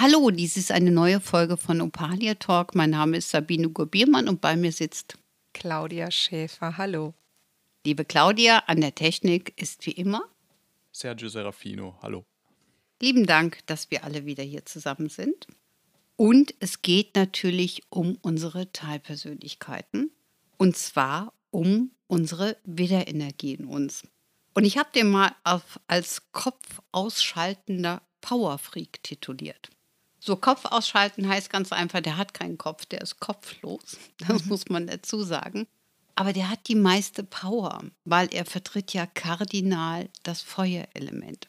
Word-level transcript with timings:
Hallo, 0.00 0.30
dies 0.30 0.56
ist 0.56 0.70
eine 0.70 0.92
neue 0.92 1.18
Folge 1.18 1.56
von 1.56 1.80
Opalia 1.80 2.36
Talk. 2.36 2.76
Mein 2.76 2.90
Name 2.90 3.16
ist 3.16 3.30
Sabine 3.30 3.68
Gurbiermann 3.68 4.28
und 4.28 4.40
bei 4.40 4.54
mir 4.54 4.70
sitzt 4.70 5.18
Claudia 5.52 6.12
Schäfer. 6.12 6.78
Hallo. 6.78 7.14
Liebe 7.84 8.04
Claudia, 8.04 8.60
an 8.68 8.80
der 8.80 8.94
Technik 8.94 9.60
ist 9.60 9.84
wie 9.86 9.90
immer 9.90 10.22
Sergio 10.92 11.28
Serafino. 11.28 11.98
Hallo. 12.00 12.24
Lieben 13.02 13.26
Dank, 13.26 13.66
dass 13.66 13.90
wir 13.90 14.04
alle 14.04 14.24
wieder 14.24 14.44
hier 14.44 14.64
zusammen 14.64 15.08
sind. 15.08 15.48
Und 16.14 16.54
es 16.60 16.82
geht 16.82 17.16
natürlich 17.16 17.82
um 17.90 18.18
unsere 18.22 18.70
Teilpersönlichkeiten. 18.70 20.12
Und 20.58 20.76
zwar 20.76 21.32
um 21.50 21.90
unsere 22.06 22.56
Widerenergie 22.62 23.54
in 23.54 23.64
uns. 23.64 24.06
Und 24.54 24.64
ich 24.64 24.78
habe 24.78 24.90
den 24.94 25.10
mal 25.10 25.34
auf, 25.42 25.80
als 25.88 26.30
kopfausschaltender 26.30 28.00
Powerfreak 28.20 29.02
tituliert. 29.02 29.70
So 30.28 30.36
Kopf 30.36 30.66
ausschalten 30.66 31.26
heißt 31.26 31.48
ganz 31.48 31.72
einfach, 31.72 32.02
der 32.02 32.18
hat 32.18 32.34
keinen 32.34 32.58
Kopf, 32.58 32.84
der 32.84 33.00
ist 33.00 33.18
kopflos. 33.18 33.96
Das 34.28 34.44
muss 34.44 34.68
man 34.68 34.86
dazu 34.86 35.22
sagen. 35.22 35.66
Aber 36.16 36.34
der 36.34 36.50
hat 36.50 36.68
die 36.68 36.74
meiste 36.74 37.24
Power, 37.24 37.82
weil 38.04 38.28
er 38.34 38.44
vertritt 38.44 38.92
ja 38.92 39.06
kardinal 39.06 40.10
das 40.24 40.42
Feuerelement. 40.42 41.48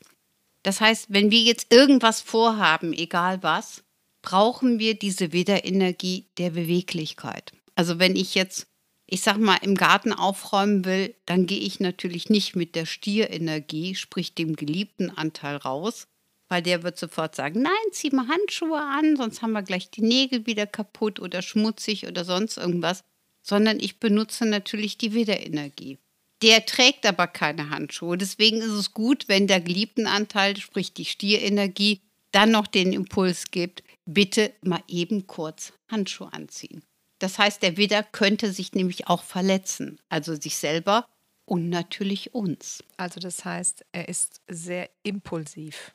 Das 0.64 0.80
heißt, 0.80 1.08
wenn 1.10 1.30
wir 1.30 1.42
jetzt 1.42 1.74
irgendwas 1.74 2.22
vorhaben, 2.22 2.94
egal 2.94 3.44
was, 3.44 3.84
brauchen 4.22 4.80
wir 4.80 4.98
diese 4.98 5.34
Widerenergie 5.34 6.28
der 6.38 6.52
Beweglichkeit. 6.52 7.52
Also 7.76 8.00
wenn 8.00 8.16
ich 8.16 8.34
jetzt, 8.34 8.68
ich 9.08 9.20
sag 9.20 9.40
mal, 9.40 9.58
im 9.58 9.76
Garten 9.76 10.14
aufräumen 10.14 10.86
will, 10.86 11.16
dann 11.26 11.48
gehe 11.48 11.60
ich 11.60 11.82
natürlich 11.82 12.30
nicht 12.30 12.56
mit 12.56 12.76
der 12.76 12.86
Stierenergie, 12.86 13.96
sprich 13.96 14.36
dem 14.36 14.56
geliebten 14.56 15.10
Anteil 15.10 15.58
raus, 15.58 16.08
weil 16.50 16.62
der 16.62 16.84
wird 16.84 16.98
sofort 16.98 17.36
sagen, 17.36 17.62
nein, 17.62 17.72
zieh 17.92 18.10
mal 18.10 18.28
Handschuhe 18.28 18.82
an, 18.82 19.16
sonst 19.16 19.42
haben 19.42 19.54
wir 19.54 19.62
gleich 19.62 19.90
die 19.90 20.02
Nägel 20.02 20.46
wieder 20.46 20.68
kaputt 20.68 21.20
oder 21.20 21.42
schmutzig 21.42 22.08
oder 22.08 22.26
sonst 22.26 22.58
irgendwas, 22.58 23.04
sondern 23.42 23.80
ich 23.80 24.00
benutze 24.00 24.46
natürlich 24.46 24.98
die 24.98 25.14
Widerenergie. 25.14 26.00
Der 26.42 26.66
trägt 26.66 27.06
aber 27.06 27.28
keine 27.28 27.70
Handschuhe. 27.70 28.18
Deswegen 28.18 28.58
ist 28.58 28.72
es 28.72 28.94
gut, 28.94 29.28
wenn 29.28 29.48
der 29.48 29.62
geliebten 29.62 30.08
Anteil, 30.08 30.58
sprich 30.58 30.94
die 30.94 31.06
Stierenergie, 31.06 32.02
dann 32.32 32.52
noch 32.52 32.68
den 32.68 32.94
Impuls 32.94 33.52
gibt, 33.52 33.84
bitte 34.06 34.52
mal 34.62 34.84
eben 34.88 35.28
kurz 35.28 35.74
Handschuhe 35.90 36.32
anziehen. 36.32 36.84
Das 37.20 37.38
heißt, 37.38 37.62
der 37.62 37.76
Widder 37.78 38.04
könnte 38.04 38.52
sich 38.54 38.74
nämlich 38.74 39.08
auch 39.08 39.24
verletzen, 39.24 40.00
also 40.08 40.36
sich 40.36 40.56
selber 40.58 41.06
und 41.46 41.70
natürlich 41.70 42.34
uns. 42.34 42.84
Also 42.96 43.20
das 43.20 43.44
heißt, 43.44 43.86
er 43.92 44.08
ist 44.08 44.42
sehr 44.48 44.90
impulsiv 45.04 45.94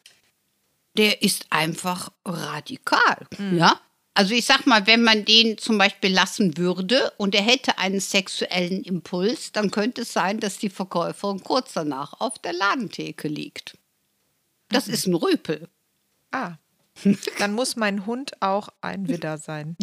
der 0.97 1.23
ist 1.23 1.47
einfach 1.51 2.11
radikal. 2.25 3.27
Mhm. 3.39 3.59
Ja? 3.59 3.81
Also 4.15 4.33
ich 4.33 4.45
sag 4.45 4.67
mal, 4.67 4.87
wenn 4.87 5.03
man 5.03 5.25
den 5.25 5.59
zum 5.59 5.77
Beispiel 5.77 6.13
lassen 6.13 6.57
würde 6.57 7.13
und 7.17 7.35
er 7.35 7.43
hätte 7.43 7.79
einen 7.79 7.99
sexuellen 7.99 8.85
Impuls, 8.85 9.51
dann 9.51 9.73
könnte 9.73 10.03
es 10.03 10.13
sein, 10.13 10.39
dass 10.39 10.59
die 10.59 10.71
Verkäuferin 10.71 11.43
kurz 11.43 11.73
danach 11.73 12.21
auf 12.21 12.39
der 12.39 12.53
Ladentheke 12.53 13.27
liegt. 13.27 13.77
Das 14.69 14.87
mhm. 14.87 14.95
ist 14.95 15.07
ein 15.07 15.15
Rüpel. 15.15 15.69
Ah, 16.31 16.55
dann 17.39 17.55
muss 17.55 17.75
mein 17.75 18.07
Hund 18.07 18.41
auch 18.41 18.69
ein 18.81 19.09
Widder 19.09 19.39
sein. 19.39 19.77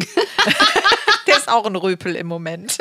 der 1.26 1.36
ist 1.36 1.48
auch 1.48 1.66
ein 1.66 1.76
Rüpel 1.76 2.16
im 2.16 2.26
Moment. 2.26 2.78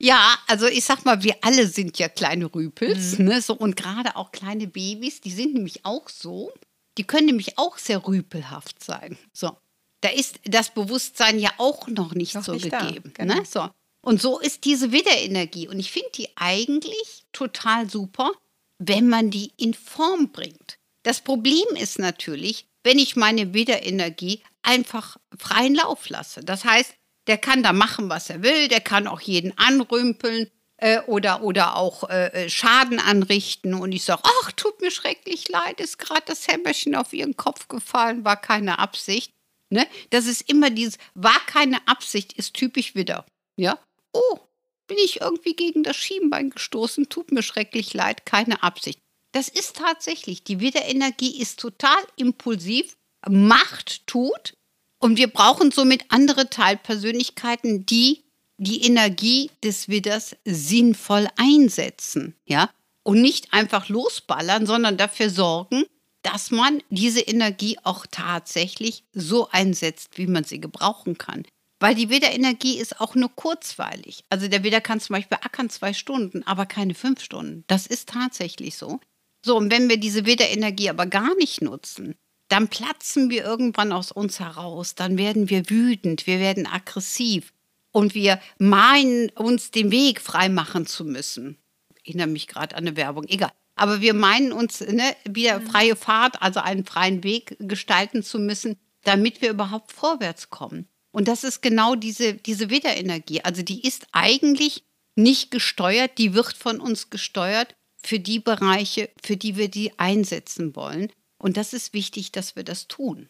Ja, 0.00 0.38
also 0.46 0.68
ich 0.68 0.84
sag 0.84 1.04
mal, 1.04 1.24
wir 1.24 1.34
alle 1.40 1.66
sind 1.66 1.98
ja 1.98 2.08
kleine 2.08 2.46
Rüpels, 2.46 3.18
mhm. 3.18 3.24
ne? 3.24 3.42
So, 3.42 3.54
und 3.54 3.74
gerade 3.74 4.14
auch 4.14 4.30
kleine 4.30 4.68
Babys, 4.68 5.20
die 5.20 5.32
sind 5.32 5.54
nämlich 5.54 5.84
auch 5.84 6.08
so. 6.08 6.52
Die 6.98 7.04
können 7.04 7.26
nämlich 7.26 7.56
auch 7.56 7.78
sehr 7.78 8.06
rüpelhaft 8.06 8.82
sein. 8.82 9.16
So. 9.32 9.56
Da 10.00 10.10
ist 10.10 10.38
das 10.44 10.70
Bewusstsein 10.74 11.38
ja 11.38 11.50
auch 11.58 11.88
noch 11.88 12.14
nicht 12.14 12.34
noch 12.34 12.44
so 12.44 12.52
nicht 12.52 12.70
gegeben. 12.70 13.12
Da, 13.16 13.24
ne? 13.24 13.32
genau. 13.32 13.34
ne? 13.36 13.46
so. 13.46 13.68
Und 14.00 14.20
so 14.20 14.38
ist 14.38 14.64
diese 14.64 14.92
Widerenergie. 14.92 15.68
Und 15.68 15.78
ich 15.78 15.90
finde 15.90 16.10
die 16.14 16.28
eigentlich 16.36 17.24
total 17.32 17.88
super, 17.88 18.32
wenn 18.78 19.08
man 19.08 19.30
die 19.30 19.52
in 19.56 19.74
Form 19.74 20.30
bringt. 20.30 20.78
Das 21.02 21.20
Problem 21.20 21.66
ist 21.74 21.98
natürlich, 21.98 22.66
wenn 22.84 22.98
ich 22.98 23.16
meine 23.16 23.54
Widerenergie 23.54 24.42
einfach 24.62 25.16
freien 25.36 25.74
Lauf 25.74 26.08
lasse. 26.08 26.40
Das 26.40 26.64
heißt, 26.64 26.94
der 27.26 27.38
kann 27.38 27.62
da 27.62 27.72
machen, 27.72 28.08
was 28.08 28.30
er 28.30 28.42
will, 28.42 28.68
der 28.68 28.80
kann 28.80 29.06
auch 29.06 29.20
jeden 29.20 29.56
anrümpeln, 29.58 30.50
äh, 30.78 31.00
oder, 31.02 31.42
oder 31.42 31.76
auch 31.76 32.08
äh, 32.08 32.44
äh, 32.44 32.50
Schaden 32.50 32.98
anrichten 32.98 33.74
und 33.74 33.92
ich 33.92 34.04
sage, 34.04 34.22
ach, 34.24 34.52
tut 34.52 34.80
mir 34.80 34.90
schrecklich 34.90 35.48
leid, 35.48 35.80
ist 35.80 35.98
gerade 35.98 36.22
das 36.26 36.48
Hämmerchen 36.48 36.94
auf 36.94 37.12
ihren 37.12 37.36
Kopf 37.36 37.68
gefallen, 37.68 38.24
war 38.24 38.40
keine 38.40 38.78
Absicht. 38.78 39.32
Ne? 39.70 39.86
Das 40.10 40.26
ist 40.26 40.48
immer 40.48 40.70
dieses, 40.70 40.98
war 41.14 41.38
keine 41.46 41.86
Absicht, 41.86 42.32
ist 42.32 42.54
typisch 42.54 42.94
wieder. 42.94 43.26
Ja? 43.56 43.78
Oh, 44.12 44.38
bin 44.86 44.98
ich 45.04 45.20
irgendwie 45.20 45.54
gegen 45.54 45.82
das 45.82 45.96
Schienbein 45.96 46.50
gestoßen, 46.50 47.08
tut 47.08 47.32
mir 47.32 47.42
schrecklich 47.42 47.92
leid, 47.92 48.24
keine 48.24 48.62
Absicht. 48.62 49.00
Das 49.32 49.48
ist 49.48 49.76
tatsächlich, 49.76 50.44
die 50.44 50.60
Widerenergie 50.60 51.40
ist 51.40 51.60
total 51.60 51.98
impulsiv, 52.16 52.96
Macht 53.28 54.06
tut 54.06 54.54
und 54.98 55.18
wir 55.18 55.26
brauchen 55.26 55.72
somit 55.72 56.04
andere 56.08 56.48
Teilpersönlichkeiten, 56.48 57.84
die 57.84 58.24
die 58.58 58.82
Energie 58.82 59.50
des 59.64 59.88
Widders 59.88 60.36
sinnvoll 60.44 61.28
einsetzen, 61.36 62.34
ja? 62.44 62.70
Und 63.04 63.22
nicht 63.22 63.54
einfach 63.54 63.88
losballern, 63.88 64.66
sondern 64.66 64.98
dafür 64.98 65.30
sorgen, 65.30 65.84
dass 66.22 66.50
man 66.50 66.82
diese 66.90 67.20
Energie 67.20 67.78
auch 67.84 68.04
tatsächlich 68.10 69.04
so 69.14 69.48
einsetzt, 69.50 70.18
wie 70.18 70.26
man 70.26 70.44
sie 70.44 70.60
gebrauchen 70.60 71.16
kann. 71.16 71.44
Weil 71.80 71.94
die 71.94 72.10
Widderenergie 72.10 72.76
ist 72.76 73.00
auch 73.00 73.14
nur 73.14 73.30
kurzweilig. 73.34 74.24
Also 74.28 74.48
der 74.48 74.64
Widder 74.64 74.80
kann 74.80 75.00
zum 75.00 75.14
Beispiel 75.14 75.38
ackern 75.40 75.70
zwei 75.70 75.92
Stunden, 75.92 76.42
aber 76.42 76.66
keine 76.66 76.94
fünf 76.94 77.22
Stunden. 77.22 77.64
Das 77.68 77.86
ist 77.86 78.08
tatsächlich 78.08 78.76
so. 78.76 79.00
So, 79.44 79.56
und 79.56 79.70
wenn 79.70 79.88
wir 79.88 79.96
diese 79.96 80.26
Widderenergie 80.26 80.90
aber 80.90 81.06
gar 81.06 81.36
nicht 81.36 81.62
nutzen, 81.62 82.16
dann 82.48 82.68
platzen 82.68 83.30
wir 83.30 83.44
irgendwann 83.44 83.92
aus 83.92 84.10
uns 84.10 84.40
heraus, 84.40 84.94
dann 84.94 85.18
werden 85.18 85.48
wir 85.50 85.70
wütend, 85.70 86.26
wir 86.26 86.40
werden 86.40 86.66
aggressiv, 86.66 87.52
und 87.92 88.14
wir 88.14 88.40
meinen, 88.58 89.30
uns 89.30 89.70
den 89.70 89.90
Weg 89.90 90.20
freimachen 90.20 90.86
zu 90.86 91.04
müssen. 91.04 91.58
Ich 92.02 92.10
erinnere 92.10 92.28
mich 92.28 92.46
gerade 92.46 92.76
an 92.76 92.86
eine 92.86 92.96
Werbung, 92.96 93.24
egal. 93.28 93.52
Aber 93.74 94.00
wir 94.00 94.14
meinen 94.14 94.52
uns 94.52 94.80
ne, 94.80 95.14
wieder 95.28 95.60
mhm. 95.60 95.66
freie 95.66 95.96
Fahrt, 95.96 96.42
also 96.42 96.60
einen 96.60 96.84
freien 96.84 97.22
Weg 97.22 97.56
gestalten 97.60 98.22
zu 98.22 98.38
müssen, 98.38 98.76
damit 99.04 99.40
wir 99.40 99.50
überhaupt 99.50 99.92
vorwärts 99.92 100.50
kommen. 100.50 100.88
Und 101.12 101.28
das 101.28 101.44
ist 101.44 101.62
genau 101.62 101.94
diese, 101.94 102.34
diese 102.34 102.70
Widerenergie. 102.70 103.42
Also 103.42 103.62
die 103.62 103.86
ist 103.86 104.06
eigentlich 104.12 104.84
nicht 105.14 105.50
gesteuert, 105.50 106.18
die 106.18 106.34
wird 106.34 106.54
von 106.54 106.80
uns 106.80 107.10
gesteuert 107.10 107.74
für 108.02 108.20
die 108.20 108.40
Bereiche, 108.40 109.10
für 109.22 109.36
die 109.36 109.56
wir 109.56 109.68
die 109.68 109.98
einsetzen 109.98 110.76
wollen. 110.76 111.10
Und 111.38 111.56
das 111.56 111.72
ist 111.72 111.92
wichtig, 111.92 112.32
dass 112.32 112.56
wir 112.56 112.64
das 112.64 112.88
tun. 112.88 113.28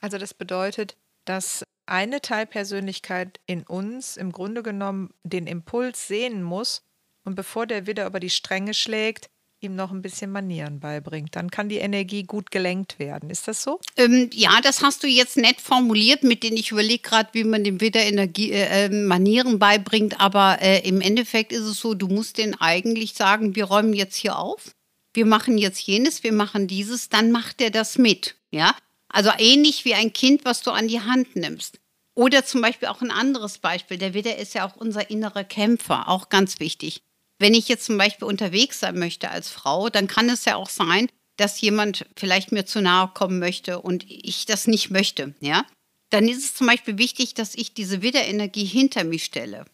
Also 0.00 0.18
das 0.18 0.34
bedeutet, 0.34 0.96
dass 1.24 1.64
eine 1.90 2.20
Teilpersönlichkeit 2.20 3.40
in 3.46 3.62
uns 3.62 4.16
im 4.16 4.32
Grunde 4.32 4.62
genommen 4.62 5.10
den 5.22 5.46
Impuls 5.46 6.06
sehen 6.08 6.42
muss 6.42 6.82
und 7.24 7.34
bevor 7.34 7.66
der 7.66 7.86
wieder 7.86 8.06
über 8.06 8.20
die 8.20 8.30
Stränge 8.30 8.74
schlägt, 8.74 9.30
ihm 9.60 9.76
noch 9.76 9.90
ein 9.90 10.02
bisschen 10.02 10.30
Manieren 10.30 10.80
beibringt. 10.80 11.36
Dann 11.36 11.50
kann 11.50 11.68
die 11.68 11.76
Energie 11.76 12.22
gut 12.22 12.50
gelenkt 12.50 12.98
werden. 12.98 13.30
Ist 13.30 13.46
das 13.46 13.62
so? 13.62 13.78
Ähm, 13.96 14.30
ja, 14.32 14.60
das 14.62 14.82
hast 14.82 15.02
du 15.02 15.06
jetzt 15.06 15.36
nett 15.36 15.60
formuliert, 15.60 16.22
mit 16.22 16.42
denen 16.42 16.56
ich 16.56 16.70
überlege 16.70 17.02
gerade, 17.02 17.28
wie 17.32 17.44
man 17.44 17.62
dem 17.62 17.80
wieder 17.80 18.00
Energie, 18.00 18.52
äh, 18.52 18.86
ähm, 18.86 19.06
Manieren 19.06 19.58
beibringt. 19.58 20.18
Aber 20.20 20.62
äh, 20.62 20.80
im 20.88 21.00
Endeffekt 21.00 21.52
ist 21.52 21.64
es 21.64 21.78
so, 21.78 21.94
du 21.94 22.08
musst 22.08 22.38
denen 22.38 22.54
eigentlich 22.54 23.14
sagen, 23.14 23.54
wir 23.54 23.64
räumen 23.64 23.92
jetzt 23.92 24.16
hier 24.16 24.38
auf, 24.38 24.74
wir 25.12 25.26
machen 25.26 25.58
jetzt 25.58 25.80
jenes, 25.80 26.22
wir 26.22 26.32
machen 26.32 26.66
dieses, 26.66 27.08
dann 27.08 27.30
macht 27.30 27.60
er 27.60 27.70
das 27.70 27.98
mit. 27.98 28.36
Ja, 28.50 28.74
also 29.08 29.30
ähnlich 29.38 29.84
wie 29.84 29.94
ein 29.94 30.12
Kind, 30.12 30.44
was 30.44 30.62
du 30.62 30.70
an 30.70 30.88
die 30.88 31.00
Hand 31.00 31.36
nimmst. 31.36 31.79
Oder 32.20 32.44
zum 32.44 32.60
Beispiel 32.60 32.88
auch 32.88 33.00
ein 33.00 33.10
anderes 33.10 33.56
Beispiel. 33.56 33.96
Der 33.96 34.12
Widder 34.12 34.36
ist 34.36 34.52
ja 34.52 34.68
auch 34.68 34.76
unser 34.76 35.08
innerer 35.08 35.42
Kämpfer, 35.42 36.06
auch 36.06 36.28
ganz 36.28 36.60
wichtig. 36.60 37.00
Wenn 37.38 37.54
ich 37.54 37.66
jetzt 37.66 37.86
zum 37.86 37.96
Beispiel 37.96 38.28
unterwegs 38.28 38.78
sein 38.78 38.98
möchte 38.98 39.30
als 39.30 39.48
Frau, 39.48 39.88
dann 39.88 40.06
kann 40.06 40.28
es 40.28 40.44
ja 40.44 40.56
auch 40.56 40.68
sein, 40.68 41.08
dass 41.38 41.62
jemand 41.62 42.04
vielleicht 42.16 42.52
mir 42.52 42.66
zu 42.66 42.82
nahe 42.82 43.08
kommen 43.14 43.38
möchte 43.38 43.80
und 43.80 44.04
ich 44.06 44.44
das 44.44 44.66
nicht 44.66 44.90
möchte, 44.90 45.34
ja. 45.40 45.64
dann 46.10 46.28
ist 46.28 46.44
es 46.44 46.54
zum 46.54 46.66
Beispiel 46.66 46.98
wichtig, 46.98 47.32
dass 47.32 47.54
ich 47.54 47.72
diese 47.72 48.02
Widderenergie 48.02 48.66
hinter 48.66 49.04
mich 49.04 49.24
stelle. 49.24 49.64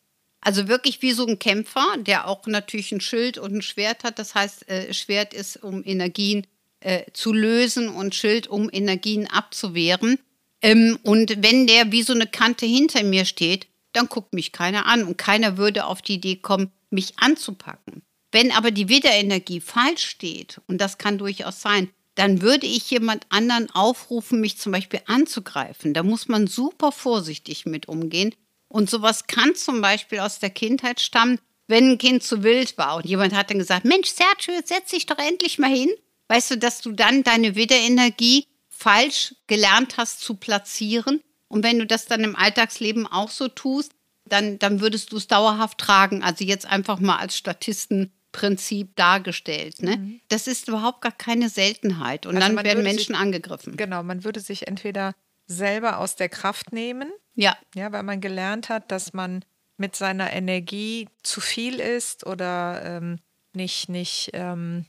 Also 0.40 0.68
wirklich 0.68 1.02
wie 1.02 1.10
so 1.10 1.26
ein 1.26 1.40
Kämpfer, 1.40 1.96
der 1.98 2.28
auch 2.28 2.46
natürlich 2.46 2.92
ein 2.92 3.00
Schild 3.00 3.38
und 3.38 3.56
ein 3.56 3.62
Schwert 3.62 4.04
hat. 4.04 4.20
Das 4.20 4.36
heißt, 4.36 4.68
äh, 4.68 4.94
Schwert 4.94 5.34
ist, 5.34 5.64
um 5.64 5.82
Energien 5.84 6.46
äh, 6.78 7.10
zu 7.12 7.32
lösen 7.32 7.88
und 7.88 8.14
Schild, 8.14 8.46
um 8.46 8.70
Energien 8.72 9.26
abzuwehren. 9.26 10.20
Ähm, 10.66 10.98
und 11.04 11.44
wenn 11.44 11.68
der 11.68 11.92
wie 11.92 12.02
so 12.02 12.12
eine 12.12 12.26
Kante 12.26 12.66
hinter 12.66 13.04
mir 13.04 13.24
steht, 13.24 13.68
dann 13.92 14.08
guckt 14.08 14.34
mich 14.34 14.50
keiner 14.50 14.86
an 14.86 15.04
und 15.04 15.16
keiner 15.16 15.56
würde 15.56 15.86
auf 15.86 16.02
die 16.02 16.14
Idee 16.14 16.36
kommen, 16.36 16.72
mich 16.90 17.12
anzupacken. 17.18 18.02
Wenn 18.32 18.50
aber 18.50 18.72
die 18.72 18.88
Widderenergie 18.88 19.60
falsch 19.60 20.04
steht, 20.04 20.60
und 20.66 20.80
das 20.80 20.98
kann 20.98 21.18
durchaus 21.18 21.62
sein, 21.62 21.88
dann 22.16 22.42
würde 22.42 22.66
ich 22.66 22.90
jemand 22.90 23.26
anderen 23.28 23.70
aufrufen, 23.70 24.40
mich 24.40 24.58
zum 24.58 24.72
Beispiel 24.72 25.00
anzugreifen. 25.06 25.94
Da 25.94 26.02
muss 26.02 26.26
man 26.26 26.48
super 26.48 26.90
vorsichtig 26.90 27.64
mit 27.64 27.86
umgehen. 27.86 28.34
Und 28.66 28.90
sowas 28.90 29.28
kann 29.28 29.54
zum 29.54 29.80
Beispiel 29.80 30.18
aus 30.18 30.40
der 30.40 30.50
Kindheit 30.50 31.00
stammen, 31.00 31.38
wenn 31.68 31.92
ein 31.92 31.98
Kind 31.98 32.24
zu 32.24 32.42
wild 32.42 32.76
war 32.76 32.96
und 32.96 33.06
jemand 33.06 33.34
hat 33.34 33.50
dann 33.50 33.60
gesagt, 33.60 33.84
Mensch, 33.84 34.08
Sergio, 34.08 34.60
setz 34.64 34.90
dich 34.90 35.06
doch 35.06 35.18
endlich 35.18 35.58
mal 35.58 35.70
hin. 35.70 35.90
Weißt 36.26 36.50
du, 36.50 36.58
dass 36.58 36.80
du 36.80 36.90
dann 36.90 37.22
deine 37.22 37.54
Widderenergie 37.54 38.46
falsch 38.76 39.34
gelernt 39.46 39.96
hast 39.96 40.20
zu 40.20 40.34
platzieren. 40.34 41.22
Und 41.48 41.64
wenn 41.64 41.78
du 41.78 41.86
das 41.86 42.06
dann 42.06 42.24
im 42.24 42.36
Alltagsleben 42.36 43.06
auch 43.06 43.30
so 43.30 43.48
tust, 43.48 43.92
dann, 44.24 44.58
dann 44.58 44.80
würdest 44.80 45.12
du 45.12 45.16
es 45.16 45.28
dauerhaft 45.28 45.78
tragen. 45.78 46.22
Also 46.22 46.44
jetzt 46.44 46.66
einfach 46.66 46.98
mal 46.98 47.16
als 47.16 47.36
Statistenprinzip 47.36 48.94
dargestellt. 48.96 49.82
Ne? 49.82 49.96
Mhm. 49.96 50.20
Das 50.28 50.46
ist 50.46 50.68
überhaupt 50.68 51.00
gar 51.00 51.12
keine 51.12 51.48
Seltenheit. 51.48 52.26
Und 52.26 52.36
also 52.36 52.48
dann 52.48 52.64
werden 52.64 52.82
Menschen 52.82 53.14
sich, 53.14 53.16
angegriffen. 53.16 53.76
Genau, 53.76 54.02
man 54.02 54.24
würde 54.24 54.40
sich 54.40 54.66
entweder 54.66 55.14
selber 55.46 55.98
aus 55.98 56.16
der 56.16 56.28
Kraft 56.28 56.72
nehmen. 56.72 57.12
Ja. 57.34 57.56
Ja, 57.74 57.92
weil 57.92 58.02
man 58.02 58.20
gelernt 58.20 58.68
hat, 58.68 58.90
dass 58.90 59.12
man 59.12 59.44
mit 59.76 59.94
seiner 59.94 60.32
Energie 60.32 61.08
zu 61.22 61.40
viel 61.40 61.80
ist 61.80 62.26
oder 62.26 62.82
ähm, 62.84 63.18
nicht, 63.52 63.88
nicht 63.88 64.30
ähm, 64.32 64.86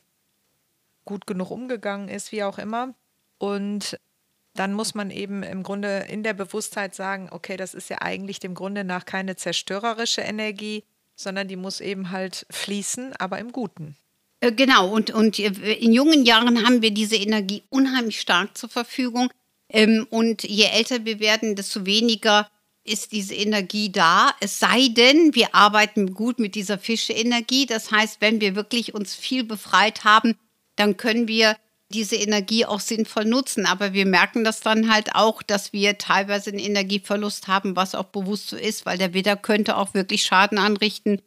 gut 1.05 1.27
genug 1.27 1.51
umgegangen 1.51 2.09
ist, 2.09 2.31
wie 2.31 2.43
auch 2.43 2.57
immer. 2.57 2.93
Und 3.37 3.97
dann 4.55 4.73
muss 4.73 4.95
man 4.95 5.11
eben 5.11 5.43
im 5.43 5.63
Grunde 5.63 6.07
in 6.09 6.23
der 6.23 6.33
Bewusstheit 6.33 6.95
sagen, 6.95 7.29
okay, 7.31 7.57
das 7.57 7.73
ist 7.73 7.89
ja 7.89 8.01
eigentlich 8.01 8.39
dem 8.39 8.55
Grunde 8.55 8.83
nach 8.83 9.05
keine 9.05 9.35
zerstörerische 9.35 10.21
Energie, 10.21 10.83
sondern 11.15 11.47
die 11.47 11.55
muss 11.55 11.79
eben 11.79 12.11
halt 12.11 12.45
fließen, 12.49 13.15
aber 13.17 13.39
im 13.39 13.51
Guten. 13.51 13.95
Äh, 14.39 14.51
genau, 14.51 14.89
und, 14.89 15.11
und 15.11 15.39
in 15.39 15.93
jungen 15.93 16.25
Jahren 16.25 16.65
haben 16.65 16.81
wir 16.81 16.91
diese 16.91 17.15
Energie 17.15 17.63
unheimlich 17.69 18.21
stark 18.21 18.57
zur 18.57 18.69
Verfügung. 18.69 19.29
Ähm, 19.69 20.07
und 20.09 20.43
je 20.43 20.65
älter 20.65 21.05
wir 21.05 21.19
werden, 21.19 21.55
desto 21.55 21.85
weniger 21.85 22.49
ist 22.83 23.11
diese 23.11 23.35
Energie 23.35 23.91
da. 23.91 24.31
Es 24.39 24.59
sei 24.59 24.87
denn, 24.89 25.35
wir 25.35 25.53
arbeiten 25.53 26.13
gut 26.13 26.39
mit 26.39 26.55
dieser 26.55 26.77
Fischeenergie. 26.77 27.65
Das 27.65 27.91
heißt, 27.91 28.21
wenn 28.21 28.39
wir 28.39 28.55
wirklich 28.55 28.93
uns 28.93 29.13
viel 29.13 29.43
befreit 29.43 30.03
haben, 30.03 30.35
dann 30.77 30.95
können 30.95 31.27
wir 31.27 31.57
diese 31.89 32.15
Energie 32.15 32.65
auch 32.65 32.79
sinnvoll 32.79 33.25
nutzen. 33.25 33.65
Aber 33.65 33.93
wir 33.93 34.05
merken 34.05 34.43
das 34.43 34.61
dann 34.61 34.91
halt 34.91 35.15
auch, 35.15 35.41
dass 35.41 35.73
wir 35.73 35.97
teilweise 35.97 36.49
einen 36.49 36.59
Energieverlust 36.59 37.47
haben, 37.47 37.75
was 37.75 37.95
auch 37.95 38.05
bewusst 38.05 38.49
so 38.49 38.57
ist, 38.57 38.85
weil 38.85 38.97
der 38.97 39.13
Widder 39.13 39.37
könnte 39.37 39.77
auch 39.77 39.93
wirklich 39.93 40.23
Schaden 40.23 40.57
anrichten, 40.57 41.21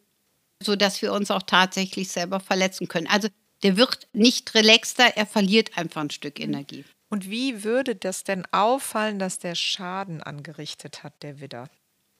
sodass 0.61 1.01
wir 1.01 1.13
uns 1.13 1.31
auch 1.31 1.43
tatsächlich 1.43 2.09
selber 2.09 2.39
verletzen 2.39 2.87
können. 2.87 3.07
Also 3.07 3.27
der 3.63 3.77
wird 3.77 4.07
nicht 4.13 4.53
relaxter, 4.55 5.15
er 5.15 5.25
verliert 5.25 5.77
einfach 5.77 6.01
ein 6.01 6.09
Stück 6.09 6.39
Energie. 6.39 6.83
Und 7.09 7.29
wie 7.29 7.63
würde 7.63 7.95
das 7.95 8.23
denn 8.23 8.45
auffallen, 8.51 9.19
dass 9.19 9.37
der 9.37 9.55
Schaden 9.55 10.23
angerichtet 10.23 11.03
hat, 11.03 11.21
der 11.23 11.41
Widder? 11.41 11.69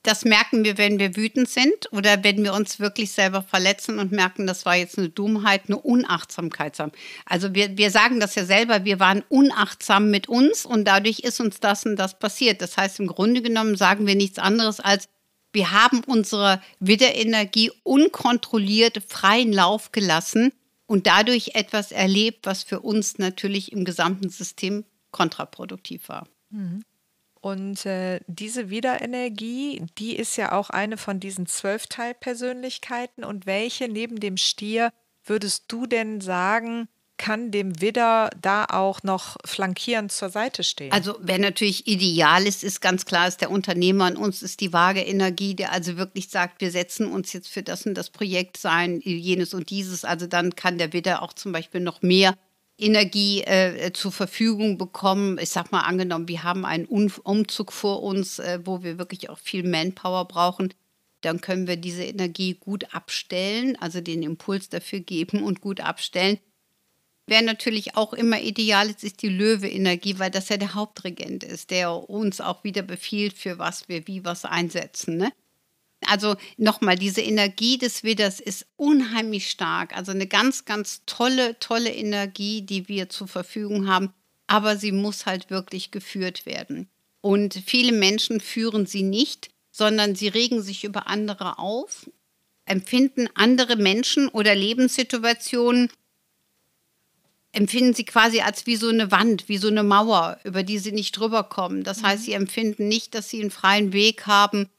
Das 0.04 0.26
merken 0.26 0.64
wir, 0.64 0.80
wenn 0.80 0.98
wir 0.98 1.16
wütend 1.16 1.48
sind 1.48 1.92
oder 1.92 2.24
wenn 2.24 2.44
wir 2.44 2.54
uns 2.54 2.80
wirklich 2.80 3.12
selber 3.12 3.44
verletzen 3.44 4.00
und 4.00 4.12
merken, 4.12 4.48
das 4.48 4.66
war 4.66 4.76
jetzt 4.76 4.98
eine 4.98 5.10
Dummheit, 5.10 5.64
eine 5.68 5.78
Unachtsamkeit. 5.78 6.76
Also 7.26 7.54
wir, 7.54 7.78
wir 7.78 7.92
sagen 7.92 8.20
das 8.20 8.34
ja 8.34 8.44
selber, 8.46 8.84
wir 8.84 9.00
waren 9.00 9.24
unachtsam 9.30 10.10
mit 10.10 10.28
uns 10.28 10.66
und 10.66 10.86
dadurch 10.86 11.20
ist 11.20 11.40
uns 11.40 11.60
das 11.60 11.86
und 11.86 11.98
das 11.98 12.18
passiert. 12.18 12.62
Das 12.64 12.78
heißt, 12.78 13.00
im 13.00 13.08
Grunde 13.08 13.44
genommen 13.44 13.78
sagen 13.78 14.08
wir 14.08 14.16
nichts 14.16 14.40
anderes 14.40 14.80
als, 14.80 15.08
wir 15.54 15.72
haben 15.72 16.04
unsere 16.06 16.62
Widderenergie 16.80 17.72
unkontrolliert 17.84 19.04
freien 19.08 19.52
Lauf 19.52 19.92
gelassen 19.92 20.54
und 20.88 21.08
dadurch 21.08 21.52
etwas 21.54 21.92
erlebt, 21.92 22.46
was 22.46 22.64
für 22.64 22.80
uns 22.80 23.18
natürlich 23.18 23.72
im 23.72 23.86
gesamten 23.86 24.30
System 24.30 24.86
kontraproduktiv 25.12 26.10
war. 26.10 26.28
Mhm. 26.50 26.84
Und 27.42 27.88
äh, 27.88 28.20
diese 28.28 28.70
Wiederenergie, 28.70 29.84
die 29.98 30.16
ist 30.16 30.38
ja 30.38 30.52
auch 30.52 30.70
eine 30.70 30.98
von 30.98 31.20
diesen 31.20 31.48
zwölf 31.48 31.88
Teilpersönlichkeiten. 31.88 33.24
Und 33.24 33.48
welche 33.48 33.88
neben 33.88 34.20
dem 34.20 34.38
Stier 34.38 34.94
würdest 35.26 35.66
du 35.68 35.88
denn 35.88 36.22
sagen, 36.22 36.88
kann 37.18 37.52
dem 37.52 37.82
Widder 37.82 38.32
da 38.42 38.66
auch 38.66 39.04
noch 39.04 39.38
flankierend 39.46 40.12
zur 40.12 40.30
Seite 40.30 40.64
stehen? 40.64 40.92
Also, 40.92 41.18
wer 41.22 41.38
natürlich 41.38 41.88
ideal 41.88 42.48
ist, 42.48 42.64
ist 42.64 42.80
ganz 42.82 43.06
klar, 43.06 43.28
ist 43.28 43.42
der 43.42 43.52
Unternehmer 43.52 44.06
an 44.06 44.18
uns 44.18 44.42
ist 44.42 44.60
die 44.60 44.74
vage 44.74 45.02
Energie, 45.02 45.56
der 45.56 45.72
also 45.72 45.98
wirklich 45.98 46.30
sagt, 46.30 46.62
wir 46.62 46.72
setzen 46.72 47.12
uns 47.12 47.34
jetzt 47.34 47.48
für 47.48 47.64
das 47.64 47.86
und 47.86 47.96
das 47.96 48.10
Projekt 48.10 48.58
sein, 48.58 49.02
jenes 49.02 49.54
und 49.54 49.70
dieses. 49.70 50.04
Also 50.04 50.26
dann 50.26 50.56
kann 50.56 50.80
der 50.80 50.94
Widder 50.94 51.22
auch 51.22 51.34
zum 51.34 51.52
Beispiel 51.52 51.82
noch 51.82 52.02
mehr 52.02 52.36
Energie 52.82 53.42
äh, 53.42 53.92
zur 53.94 54.12
Verfügung 54.12 54.78
bekommen. 54.78 55.38
Ich 55.40 55.50
sag 55.50 55.72
mal, 55.72 55.82
angenommen, 55.82 56.28
wir 56.28 56.44
haben 56.44 56.66
einen 56.66 56.86
Umzug 56.86 57.72
vor 57.72 58.04
uns, 58.04 58.40
äh, 58.40 58.60
wo 58.64 58.84
wir 58.84 58.98
wirklich 58.98 59.30
auch 59.30 59.40
viel 59.40 59.64
Manpower 59.64 60.26
brauchen, 60.26 60.74
dann 61.22 61.40
können 61.40 61.68
wir 61.68 61.78
diese 61.78 62.04
Energie 62.04 62.56
gut 62.56 62.94
abstellen, 62.94 63.78
also 63.80 64.02
den 64.02 64.24
Impuls 64.24 64.70
dafür 64.70 65.00
geben 65.00 65.44
und 65.44 65.62
gut 65.62 65.80
abstellen. 65.80 66.40
Wer 67.28 67.44
natürlich 67.44 67.96
auch 67.96 68.14
immer 68.14 68.42
ideal 68.42 68.90
ist, 68.90 69.04
ist 69.04 69.22
die 69.22 69.30
Löwe-Energie, 69.30 70.18
weil 70.20 70.32
das 70.32 70.50
ja 70.50 70.58
der 70.58 70.74
Hauptregent 70.74 71.44
ist, 71.44 71.70
der 71.70 72.10
uns 72.10 72.42
auch 72.42 72.64
wieder 72.64 72.82
befiehlt, 72.82 73.38
für 73.38 73.60
was 73.60 73.88
wir 73.88 74.08
wie 74.08 74.26
was 74.26 74.44
einsetzen. 74.44 75.18
Ne? 75.18 75.32
Also 76.08 76.36
nochmal, 76.58 76.96
diese 76.96 77.22
Energie 77.22 77.78
des 77.78 78.04
Widders 78.04 78.40
ist 78.40 78.66
unheimlich 78.76 79.50
stark. 79.50 79.96
Also 79.96 80.12
eine 80.12 80.28
ganz, 80.28 80.66
ganz 80.66 81.04
tolle, 81.06 81.60
tolle 81.60 81.94
Energie, 81.94 82.64
die 82.64 82.88
wir 82.88 83.10
zur 83.10 83.28
Verfügung 83.28 83.88
haben. 83.88 84.14
Aber 84.48 84.78
sie 84.78 84.92
muss 84.92 85.26
halt 85.26 85.50
wirklich 85.50 85.92
geführt 85.92 86.46
werden. 86.46 86.90
Und 87.22 87.62
viele 87.66 87.92
Menschen 87.92 88.40
führen 88.40 88.86
sie 88.86 89.04
nicht, 89.04 89.52
sondern 89.72 90.16
sie 90.16 90.28
regen 90.28 90.62
sich 90.62 90.84
über 90.84 91.08
andere 91.08 91.60
auf, 91.60 92.10
empfinden 92.66 93.30
andere 93.36 93.76
Menschen 93.76 94.28
oder 94.28 94.56
Lebenssituationen, 94.56 95.90
empfinden 97.54 97.94
sie 97.94 98.06
quasi 98.06 98.42
als 98.42 98.66
wie 98.66 98.76
so 98.76 98.90
eine 98.90 99.12
Wand, 99.12 99.50
wie 99.50 99.58
so 99.58 99.68
eine 99.68 99.84
Mauer, 99.84 100.40
über 100.44 100.64
die 100.64 100.80
sie 100.80 100.92
nicht 100.92 101.18
drüber 101.18 101.44
kommen. 101.44 101.84
Das 101.84 102.04
heißt, 102.04 102.22
mhm. 102.22 102.26
sie 102.26 102.34
empfinden 102.34 102.88
nicht, 102.88 103.14
dass 103.14 103.30
sie 103.30 103.42
einen 103.42 103.52
freien 103.52 103.94
Weg 103.94 104.26
haben, 104.26 104.70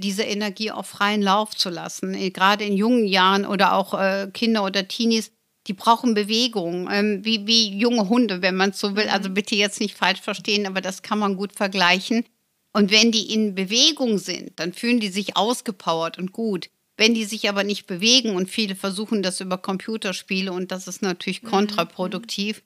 diese 0.00 0.22
Energie 0.22 0.70
auf 0.70 0.86
freien 0.86 1.22
Lauf 1.22 1.54
zu 1.54 1.70
lassen. 1.70 2.14
Äh, 2.14 2.30
gerade 2.30 2.64
in 2.64 2.76
jungen 2.76 3.06
Jahren 3.06 3.46
oder 3.46 3.74
auch 3.74 3.94
äh, 3.94 4.28
Kinder 4.32 4.64
oder 4.64 4.88
Teenies, 4.88 5.30
die 5.66 5.74
brauchen 5.74 6.14
Bewegung, 6.14 6.88
ähm, 6.90 7.24
wie, 7.24 7.46
wie 7.46 7.76
junge 7.78 8.08
Hunde, 8.08 8.42
wenn 8.42 8.56
man 8.56 8.70
es 8.70 8.80
so 8.80 8.96
will. 8.96 9.08
Also 9.08 9.28
mhm. 9.28 9.34
bitte 9.34 9.54
jetzt 9.54 9.80
nicht 9.80 9.96
falsch 9.96 10.20
verstehen, 10.20 10.66
aber 10.66 10.80
das 10.80 11.02
kann 11.02 11.18
man 11.18 11.36
gut 11.36 11.52
vergleichen. 11.54 12.24
Und 12.72 12.90
wenn 12.90 13.12
die 13.12 13.32
in 13.32 13.54
Bewegung 13.54 14.18
sind, 14.18 14.52
dann 14.56 14.72
fühlen 14.72 15.00
die 15.00 15.08
sich 15.08 15.36
ausgepowert 15.36 16.18
und 16.18 16.32
gut. 16.32 16.70
Wenn 16.96 17.14
die 17.14 17.24
sich 17.24 17.48
aber 17.48 17.64
nicht 17.64 17.86
bewegen 17.86 18.36
und 18.36 18.50
viele 18.50 18.76
versuchen 18.76 19.22
das 19.22 19.40
über 19.40 19.58
Computerspiele 19.58 20.52
und 20.52 20.70
das 20.70 20.86
ist 20.86 21.02
natürlich 21.02 21.42
mhm. 21.42 21.48
kontraproduktiv, 21.48 22.62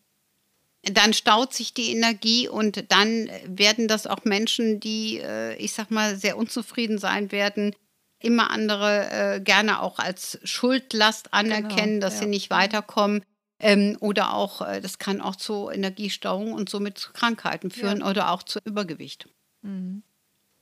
dann 0.93 1.13
staut 1.13 1.55
sich 1.55 1.75
die 1.75 1.91
Energie 1.93 2.49
und 2.49 2.91
dann 2.93 3.29
werden 3.47 3.89
das 3.89 4.07
auch 4.07 4.25
Menschen, 4.25 4.81
die, 4.81 5.19
äh, 5.19 5.55
ich 5.57 5.73
sag 5.73 5.91
mal, 5.91 6.17
sehr 6.17 6.37
unzufrieden 6.37 6.99
sein 6.99 7.33
werden, 7.33 7.75
immer 8.19 8.51
andere 8.51 9.11
äh, 9.11 9.41
gerne 9.41 9.81
auch 9.81 9.99
als 9.99 10.39
Schuldlast 10.45 11.33
anerkennen, 11.33 11.95
genau, 11.95 12.07
dass 12.07 12.15
ja. 12.15 12.21
sie 12.21 12.27
nicht 12.27 12.51
weiterkommen. 12.51 13.23
Ähm, 13.61 13.97
oder 14.01 14.35
auch, 14.35 14.63
äh, 14.63 14.81
das 14.81 14.99
kann 14.99 15.21
auch 15.21 15.37
zu 15.37 15.71
Energiestauung 15.71 16.53
und 16.53 16.69
somit 16.69 16.99
zu 16.99 17.13
Krankheiten 17.13 17.71
führen 17.71 18.01
ja. 18.01 18.11
oder 18.11 18.31
auch 18.31 18.43
zu 18.43 18.59
Übergewicht. 18.65 19.29
Mhm. 19.63 20.03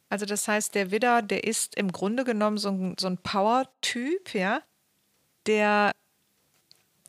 Also 0.09 0.27
das 0.27 0.47
heißt, 0.47 0.75
der 0.75 0.91
Widder, 0.91 1.23
der 1.23 1.45
ist 1.45 1.75
im 1.75 1.91
Grunde 1.91 2.25
genommen 2.25 2.59
so 2.59 2.69
ein, 2.69 2.97
so 3.01 3.07
ein 3.07 3.17
Power-Typ, 3.17 4.35
ja, 4.35 4.61
der, 5.47 5.93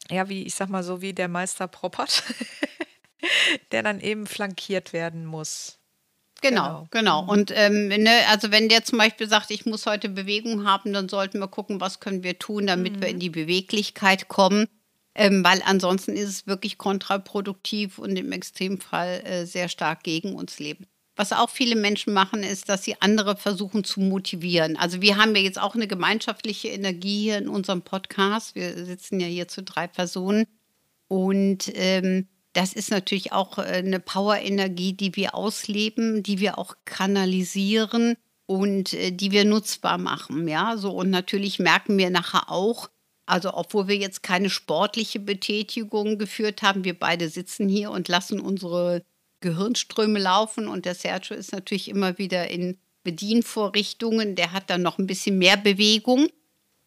ja, 0.10 0.30
wie 0.30 0.44
ich 0.44 0.56
sag 0.56 0.70
mal 0.70 0.84
so, 0.84 1.02
wie 1.02 1.14
der 1.14 1.28
Meister 1.28 1.68
Proppert. 1.68 2.24
der 3.72 3.84
dann 3.84 4.00
eben 4.00 4.28
flankiert 4.28 4.94
werden 4.94 5.26
muss. 5.26 5.80
Genau, 6.44 6.88
genau. 6.92 7.22
genau. 7.22 7.24
Mhm. 7.24 7.30
Und 7.30 7.54
ähm, 7.56 7.88
ne, 7.88 8.12
also 8.30 8.52
wenn 8.52 8.70
der 8.70 8.84
zum 8.84 8.98
Beispiel 8.98 9.30
sagt, 9.30 9.50
ich 9.50 9.66
muss 9.66 9.86
heute 9.86 10.10
Bewegung 10.10 10.68
haben, 10.68 10.94
dann 10.94 11.10
sollten 11.10 11.40
wir 11.40 11.48
gucken, 11.48 11.80
was 11.80 12.00
können 12.00 12.24
wir 12.24 12.38
tun, 12.38 12.68
damit 12.68 12.98
mhm. 12.98 13.02
wir 13.02 13.08
in 13.08 13.20
die 13.20 13.30
Beweglichkeit 13.30 14.28
kommen. 14.28 14.68
Ähm, 15.16 15.44
weil 15.44 15.62
ansonsten 15.64 16.14
ist 16.14 16.30
es 16.30 16.48
wirklich 16.48 16.80
kontraproduktiv 16.80 18.00
und 18.00 18.16
im 18.16 18.32
Extremfall 18.32 19.22
äh, 19.24 19.46
sehr 19.46 19.70
stark 19.70 20.04
gegen 20.04 20.34
uns 20.34 20.58
leben. 20.60 20.88
was 21.16 21.32
auch 21.32 21.52
viele 21.52 21.76
Menschen 21.76 22.14
machen, 22.14 22.42
ist, 22.42 22.70
dass 22.70 22.84
sie 22.84 23.00
andere 23.00 23.38
versuchen 23.38 23.84
zu 23.84 24.02
motivieren. 24.02 24.76
Also 24.76 25.02
wir 25.02 25.18
haben 25.18 25.36
ja 25.36 25.44
jetzt 25.44 25.62
auch 25.62 25.76
eine 25.76 25.88
gemeinschaftliche 25.88 26.70
Energie 26.70 27.22
hier 27.22 27.38
in 27.38 27.48
unserem 27.48 27.84
Podcast. 27.84 28.56
Wir 28.56 28.86
sitzen 28.86 29.20
ja 29.20 29.28
hier 29.28 29.48
zu 29.48 29.62
drei 29.62 29.86
Personen. 29.86 30.48
Und 31.08 31.72
ähm, 31.76 32.28
das 32.54 32.74
ist 32.74 32.92
natürlich 32.92 33.32
auch 33.32 33.58
äh, 33.58 33.62
eine 33.62 34.00
Power-Energie, 34.00 34.94
die 34.94 35.16
wir 35.16 35.36
ausleben, 35.36 36.24
die 36.24 36.40
wir 36.40 36.58
auch 36.58 36.76
kanalisieren 36.86 38.16
und 38.46 38.94
äh, 38.94 39.12
die 39.12 39.32
wir 39.32 39.46
nutzbar 39.46 39.98
machen. 39.98 40.48
Ja, 40.48 40.78
so 40.78 40.92
und 40.92 41.10
natürlich 41.10 41.60
merken 41.60 41.98
wir 41.98 42.10
nachher 42.10 42.50
auch, 42.50 42.90
also 43.26 43.54
obwohl 43.54 43.88
wir 43.88 43.98
jetzt 43.98 44.22
keine 44.24 44.50
sportliche 44.50 45.20
Betätigung 45.20 46.18
geführt 46.18 46.62
haben, 46.62 46.84
wir 46.84 46.98
beide 46.98 47.30
sitzen 47.30 47.68
hier 47.68 47.92
und 47.92 48.08
lassen 48.08 48.40
unsere 48.40 49.04
Gehirnströme 49.42 50.20
laufen 50.20 50.68
und 50.68 50.86
der 50.86 50.96
Sergio 50.96 51.36
ist 51.36 51.52
natürlich 51.52 51.90
immer 51.90 52.18
wieder 52.18 52.50
in 52.50 52.78
Bedienvorrichtungen, 53.04 54.36
der 54.36 54.54
hat 54.54 54.70
dann 54.70 54.82
noch 54.82 54.98
ein 54.98 55.08
bisschen 55.08 55.38
mehr 55.38 55.58
Bewegung. 55.58 56.28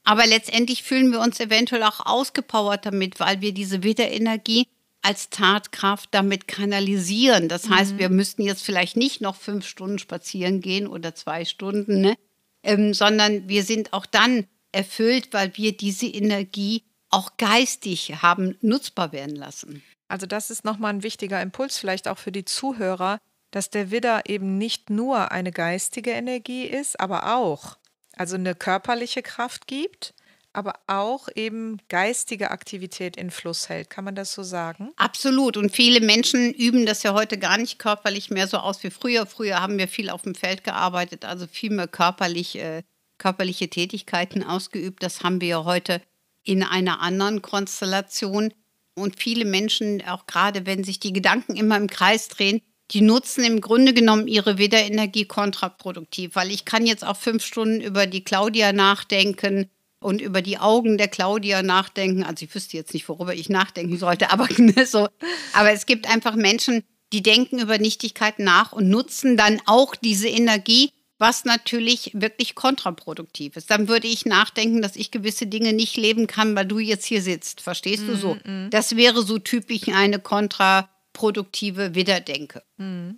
Aber 0.04 0.24
letztendlich 0.26 0.82
fühlen 0.82 1.10
wir 1.10 1.20
uns 1.20 1.40
eventuell 1.40 1.82
auch 1.82 2.06
ausgepowert 2.06 2.86
damit, 2.86 3.18
weil 3.18 3.40
wir 3.40 3.52
diese 3.52 3.82
Widerenergie 3.82 4.68
als 5.06 5.30
Tatkraft 5.30 6.08
damit 6.10 6.48
kanalisieren. 6.48 7.48
Das 7.48 7.70
heißt, 7.70 7.94
mhm. 7.94 7.98
wir 7.98 8.08
müssten 8.08 8.42
jetzt 8.42 8.64
vielleicht 8.64 8.96
nicht 8.96 9.20
noch 9.20 9.36
fünf 9.36 9.64
Stunden 9.64 10.00
spazieren 10.00 10.60
gehen 10.60 10.88
oder 10.88 11.14
zwei 11.14 11.44
Stunden, 11.44 12.00
ne? 12.00 12.16
ähm, 12.64 12.92
sondern 12.92 13.48
wir 13.48 13.62
sind 13.62 13.92
auch 13.92 14.04
dann 14.04 14.46
erfüllt, 14.72 15.28
weil 15.30 15.56
wir 15.56 15.76
diese 15.76 16.06
Energie 16.06 16.82
auch 17.08 17.36
geistig 17.36 18.20
haben 18.20 18.56
nutzbar 18.62 19.12
werden 19.12 19.36
lassen. 19.36 19.82
Also 20.08 20.26
das 20.26 20.50
ist 20.50 20.64
nochmal 20.64 20.92
ein 20.92 21.02
wichtiger 21.04 21.40
Impuls 21.40 21.78
vielleicht 21.78 22.08
auch 22.08 22.18
für 22.18 22.32
die 22.32 22.44
Zuhörer, 22.44 23.18
dass 23.52 23.70
der 23.70 23.92
Widder 23.92 24.22
eben 24.26 24.58
nicht 24.58 24.90
nur 24.90 25.30
eine 25.30 25.52
geistige 25.52 26.10
Energie 26.10 26.64
ist, 26.64 26.98
aber 26.98 27.36
auch, 27.36 27.78
also 28.16 28.34
eine 28.34 28.56
körperliche 28.56 29.22
Kraft 29.22 29.68
gibt, 29.68 30.14
aber 30.56 30.74
auch 30.86 31.28
eben 31.34 31.78
geistige 31.88 32.50
Aktivität 32.50 33.16
in 33.18 33.30
Fluss 33.30 33.68
hält. 33.68 33.90
Kann 33.90 34.04
man 34.04 34.14
das 34.14 34.32
so 34.32 34.42
sagen? 34.42 34.90
Absolut. 34.96 35.58
Und 35.58 35.70
viele 35.70 36.00
Menschen 36.00 36.52
üben 36.54 36.86
das 36.86 37.02
ja 37.02 37.12
heute 37.12 37.36
gar 37.36 37.58
nicht 37.58 37.78
körperlich 37.78 38.30
mehr 38.30 38.48
so 38.48 38.56
aus 38.56 38.82
wie 38.82 38.90
früher. 38.90 39.26
Früher 39.26 39.60
haben 39.60 39.76
wir 39.76 39.86
viel 39.86 40.08
auf 40.08 40.22
dem 40.22 40.34
Feld 40.34 40.64
gearbeitet, 40.64 41.26
also 41.26 41.46
viel 41.46 41.70
mehr 41.70 41.88
körperlich, 41.88 42.56
äh, 42.56 42.82
körperliche 43.18 43.68
Tätigkeiten 43.68 44.42
ausgeübt. 44.42 45.02
Das 45.02 45.22
haben 45.22 45.42
wir 45.42 45.64
heute 45.64 46.00
in 46.42 46.62
einer 46.62 47.00
anderen 47.00 47.42
Konstellation. 47.42 48.54
Und 48.94 49.16
viele 49.20 49.44
Menschen, 49.44 50.02
auch 50.08 50.26
gerade 50.26 50.64
wenn 50.64 50.84
sich 50.84 51.00
die 51.00 51.12
Gedanken 51.12 51.54
immer 51.54 51.76
im 51.76 51.88
Kreis 51.88 52.28
drehen, 52.28 52.62
die 52.92 53.02
nutzen 53.02 53.44
im 53.44 53.60
Grunde 53.60 53.92
genommen 53.92 54.26
ihre 54.26 54.56
Widerenergie 54.56 55.26
kontraproduktiv, 55.26 56.34
weil 56.34 56.50
ich 56.50 56.64
kann 56.64 56.86
jetzt 56.86 57.04
auch 57.04 57.16
fünf 57.16 57.44
Stunden 57.44 57.82
über 57.82 58.06
die 58.06 58.24
Claudia 58.24 58.72
nachdenken 58.72 59.68
und 60.00 60.20
über 60.20 60.42
die 60.42 60.58
Augen 60.58 60.98
der 60.98 61.08
Claudia 61.08 61.62
nachdenken. 61.62 62.22
Also 62.22 62.44
ich 62.44 62.54
wüsste 62.54 62.76
jetzt 62.76 62.94
nicht, 62.94 63.08
worüber 63.08 63.34
ich 63.34 63.48
nachdenken 63.48 63.96
sollte, 63.98 64.30
aber 64.32 64.48
so. 64.84 65.08
Aber 65.52 65.72
es 65.72 65.86
gibt 65.86 66.08
einfach 66.08 66.34
Menschen, 66.34 66.82
die 67.12 67.22
denken 67.22 67.58
über 67.58 67.78
Nichtigkeiten 67.78 68.44
nach 68.44 68.72
und 68.72 68.88
nutzen 68.88 69.36
dann 69.36 69.60
auch 69.66 69.94
diese 69.94 70.28
Energie 70.28 70.90
was 71.18 71.44
natürlich 71.44 72.10
wirklich 72.14 72.54
kontraproduktiv 72.54 73.56
ist. 73.56 73.70
Dann 73.70 73.88
würde 73.88 74.06
ich 74.06 74.26
nachdenken, 74.26 74.82
dass 74.82 74.96
ich 74.96 75.10
gewisse 75.10 75.46
Dinge 75.46 75.72
nicht 75.72 75.96
leben 75.96 76.26
kann, 76.26 76.54
weil 76.54 76.66
du 76.66 76.78
jetzt 76.78 77.06
hier 77.06 77.22
sitzt. 77.22 77.60
Verstehst 77.60 78.02
mm, 78.02 78.06
du 78.06 78.16
so? 78.16 78.34
Mm. 78.44 78.68
Das 78.70 78.96
wäre 78.96 79.22
so 79.22 79.38
typisch 79.38 79.88
eine 79.88 80.18
kontraproduktive 80.18 81.94
Widerdenke. 81.94 82.62
Mm. 82.76 83.12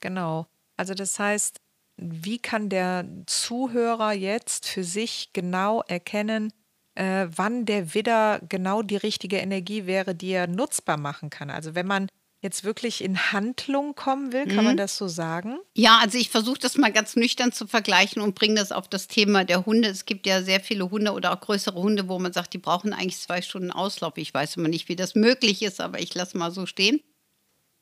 Genau. 0.00 0.46
Also 0.76 0.94
das 0.94 1.18
heißt, 1.18 1.60
wie 2.00 2.38
kann 2.38 2.68
der 2.68 3.06
Zuhörer 3.26 4.12
jetzt 4.12 4.66
für 4.66 4.84
sich 4.84 5.30
genau 5.32 5.82
erkennen, 5.82 6.52
äh, 6.94 7.26
wann 7.34 7.66
der 7.66 7.94
Widder 7.94 8.40
genau 8.48 8.82
die 8.82 8.96
richtige 8.96 9.36
Energie 9.36 9.86
wäre, 9.86 10.14
die 10.14 10.30
er 10.30 10.46
nutzbar 10.46 10.96
machen 10.96 11.30
kann? 11.30 11.50
Also 11.50 11.74
wenn 11.74 11.86
man 11.86 12.08
jetzt 12.42 12.64
wirklich 12.64 13.04
in 13.04 13.32
Handlung 13.32 13.94
kommen 13.94 14.32
will, 14.32 14.46
kann 14.46 14.58
mhm. 14.58 14.64
man 14.64 14.76
das 14.76 14.96
so 14.96 15.08
sagen? 15.08 15.58
Ja, 15.76 15.98
also 15.98 16.16
ich 16.16 16.30
versuche 16.30 16.58
das 16.58 16.78
mal 16.78 16.90
ganz 16.90 17.16
nüchtern 17.16 17.52
zu 17.52 17.66
vergleichen 17.66 18.22
und 18.22 18.34
bringe 18.34 18.54
das 18.54 18.72
auf 18.72 18.88
das 18.88 19.08
Thema 19.08 19.44
der 19.44 19.66
Hunde. 19.66 19.88
Es 19.88 20.06
gibt 20.06 20.26
ja 20.26 20.42
sehr 20.42 20.60
viele 20.60 20.90
Hunde 20.90 21.12
oder 21.12 21.32
auch 21.32 21.40
größere 21.40 21.78
Hunde, 21.78 22.08
wo 22.08 22.18
man 22.18 22.32
sagt, 22.32 22.54
die 22.54 22.58
brauchen 22.58 22.92
eigentlich 22.94 23.18
zwei 23.18 23.42
Stunden 23.42 23.70
Auslauf. 23.70 24.14
Ich 24.16 24.32
weiß 24.32 24.56
immer 24.56 24.68
nicht, 24.68 24.88
wie 24.88 24.96
das 24.96 25.14
möglich 25.14 25.62
ist, 25.62 25.80
aber 25.80 26.00
ich 26.00 26.14
lasse 26.14 26.38
mal 26.38 26.50
so 26.50 26.64
stehen. 26.64 27.00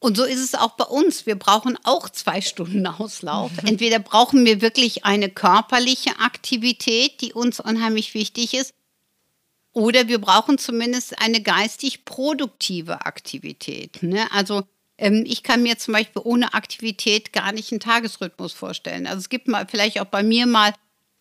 Und 0.01 0.17
so 0.17 0.25
ist 0.25 0.43
es 0.43 0.55
auch 0.55 0.73
bei 0.73 0.85
uns. 0.85 1.27
Wir 1.27 1.37
brauchen 1.37 1.77
auch 1.83 2.09
zwei 2.09 2.41
Stunden 2.41 2.87
Auslauf. 2.87 3.51
Entweder 3.65 3.99
brauchen 3.99 4.45
wir 4.45 4.61
wirklich 4.61 5.05
eine 5.05 5.29
körperliche 5.29 6.21
Aktivität, 6.21 7.21
die 7.21 7.33
uns 7.33 7.59
unheimlich 7.59 8.15
wichtig 8.15 8.55
ist, 8.55 8.75
oder 9.73 10.09
wir 10.09 10.21
brauchen 10.21 10.59
zumindest 10.59 11.21
eine 11.21 11.43
geistig 11.43 12.05
produktive 12.05 13.07
Aktivität. 13.07 14.03
Ne? 14.03 14.27
Also 14.33 14.65
ähm, 14.97 15.25
ich 15.27 15.43
kann 15.43 15.63
mir 15.63 15.79
zum 15.79 15.95
Beispiel 15.95 16.23
ohne 16.25 16.55
Aktivität 16.55 17.33
gar 17.33 17.53
nicht 17.53 17.71
einen 17.71 17.81
Tagesrhythmus 17.81 18.53
vorstellen. 18.53 19.07
Also 19.07 19.19
es 19.21 19.29
gibt 19.29 19.47
mal 19.47 19.67
vielleicht 19.69 20.01
auch 20.01 20.07
bei 20.07 20.23
mir 20.23 20.47
mal 20.47 20.73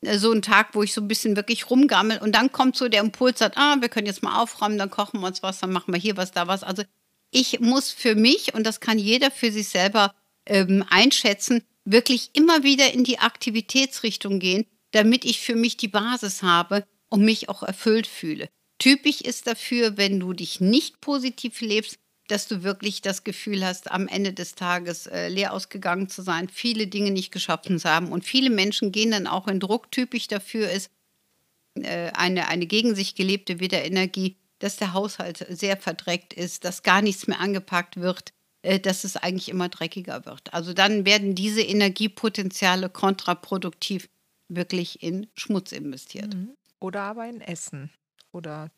äh, 0.02 0.18
so 0.18 0.32
einen 0.32 0.42
Tag, 0.42 0.70
wo 0.74 0.82
ich 0.82 0.94
so 0.94 1.02
ein 1.02 1.08
bisschen 1.08 1.36
wirklich 1.36 1.70
rumgammel 1.70 2.18
und 2.20 2.34
dann 2.34 2.52
kommt 2.52 2.76
so 2.76 2.90
der 2.90 3.02
Impuls, 3.02 3.40
sagt, 3.40 3.58
ah, 3.58 3.78
wir 3.80 3.90
können 3.90 4.08
jetzt 4.08 4.24
mal 4.24 4.42
aufräumen, 4.42 4.78
dann 4.78 4.90
kochen 4.90 5.20
wir 5.20 5.28
uns 5.28 5.44
was, 5.44 5.60
dann 5.60 5.72
machen 5.72 5.94
wir 5.94 6.00
hier 6.00 6.18
was, 6.18 6.32
da 6.32 6.48
was. 6.48 6.64
Also 6.64 6.84
ich 7.32 7.60
muss 7.60 7.92
für 7.92 8.16
mich, 8.16 8.54
und 8.54 8.64
das 8.64 8.80
kann 8.80 9.00
jeder 9.00 9.32
für 9.32 9.52
sich 9.52 9.70
selber 9.70 10.14
ähm, 10.46 10.84
einschätzen, 10.90 11.64
wirklich 11.86 12.32
immer 12.34 12.64
wieder 12.64 12.94
in 12.94 13.04
die 13.04 13.20
Aktivitätsrichtung 13.20 14.40
gehen, 14.40 14.66
damit 14.92 15.26
ich 15.26 15.40
für 15.40 15.56
mich 15.56 15.78
die 15.78 15.88
Basis 15.88 16.44
habe, 16.44 16.86
und 17.10 17.24
mich 17.24 17.50
auch 17.50 17.64
erfüllt 17.64 18.08
fühle. 18.08 18.50
Typisch 18.80 19.22
ist 19.22 19.48
dafür, 19.48 19.98
wenn 19.98 20.20
du 20.20 20.34
dich 20.34 20.62
nicht 20.62 21.02
positiv 21.02 21.62
lebst, 21.62 21.98
dass 22.28 22.48
du 22.48 22.64
wirklich 22.64 23.02
das 23.02 23.24
Gefühl 23.24 23.66
hast, 23.66 23.90
am 23.90 24.08
Ende 24.08 24.34
des 24.34 24.56
Tages 24.56 25.08
äh, 25.08 25.30
leer 25.30 25.54
ausgegangen 25.54 26.10
zu 26.10 26.22
sein, 26.22 26.50
viele 26.50 26.88
Dinge 26.88 27.12
nicht 27.12 27.32
geschafft 27.32 27.66
zu 27.66 27.90
haben. 27.90 28.12
Und 28.12 28.26
viele 28.26 28.50
Menschen 28.50 28.92
gehen 28.92 29.12
dann 29.12 29.28
auch 29.28 29.48
in 29.48 29.62
Druck. 29.62 29.92
Typisch 29.92 30.28
dafür 30.28 30.70
ist 30.70 30.92
äh, 31.76 32.12
eine, 32.12 32.50
eine 32.50 32.66
gegen 32.66 32.96
sich 32.96 33.16
gelebte 33.16 33.62
Wiederenergie, 33.62 34.36
dass 34.60 34.78
der 34.78 34.94
Haushalt 34.94 35.46
sehr 35.50 35.78
verdreckt 35.78 36.34
ist, 36.34 36.66
dass 36.66 36.84
gar 36.84 37.02
nichts 37.02 37.28
mehr 37.28 37.40
angepackt 37.40 37.98
wird, 37.98 38.34
äh, 38.62 38.80
dass 38.80 39.04
es 39.04 39.18
eigentlich 39.18 39.50
immer 39.50 39.70
dreckiger 39.70 40.26
wird. 40.26 40.54
Also 40.54 40.74
dann 40.74 41.06
werden 41.06 41.36
diese 41.36 41.62
Energiepotenziale 41.62 42.90
kontraproduktiv 42.90 44.10
wirklich 44.50 45.04
in 45.04 45.28
Schmutz 45.36 45.72
investiert. 45.72 46.34
Mhm. 46.34 46.56
Oder 46.80 47.02
aber 47.02 47.28
in 47.28 47.42
Essen. 47.42 47.92
Oder 48.32 48.70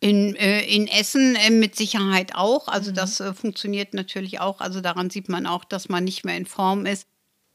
in, 0.00 0.34
äh, 0.34 0.62
in 0.62 0.88
Essen 0.88 1.36
äh, 1.36 1.50
mit 1.50 1.76
Sicherheit 1.76 2.34
auch. 2.34 2.68
Also 2.68 2.90
mhm. 2.90 2.96
das 2.96 3.20
äh, 3.20 3.32
funktioniert 3.34 3.94
natürlich 3.94 4.40
auch. 4.40 4.60
Also 4.60 4.80
daran 4.80 5.10
sieht 5.10 5.28
man 5.28 5.46
auch, 5.46 5.64
dass 5.64 5.88
man 5.88 6.04
nicht 6.04 6.24
mehr 6.24 6.36
in 6.36 6.46
Form 6.46 6.86
ist. 6.86 7.06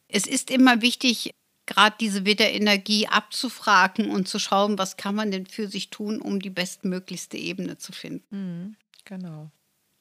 Es 0.08 0.26
ist 0.26 0.50
immer 0.50 0.82
wichtig, 0.82 1.32
gerade 1.68 1.96
diese 2.00 2.26
Widerenergie 2.26 3.08
abzufragen 3.08 4.10
und 4.10 4.28
zu 4.28 4.40
schauen, 4.40 4.78
was 4.78 4.98
kann 4.98 5.14
man 5.14 5.30
denn 5.30 5.46
für 5.46 5.68
sich 5.68 5.90
tun, 5.90 6.20
um 6.22 6.40
die 6.40 6.50
bestmöglichste 6.50 7.38
Ebene 7.38 7.78
zu 7.78 7.92
finden. 7.92 8.26
Mhm, 8.30 8.76
genau. 9.06 9.52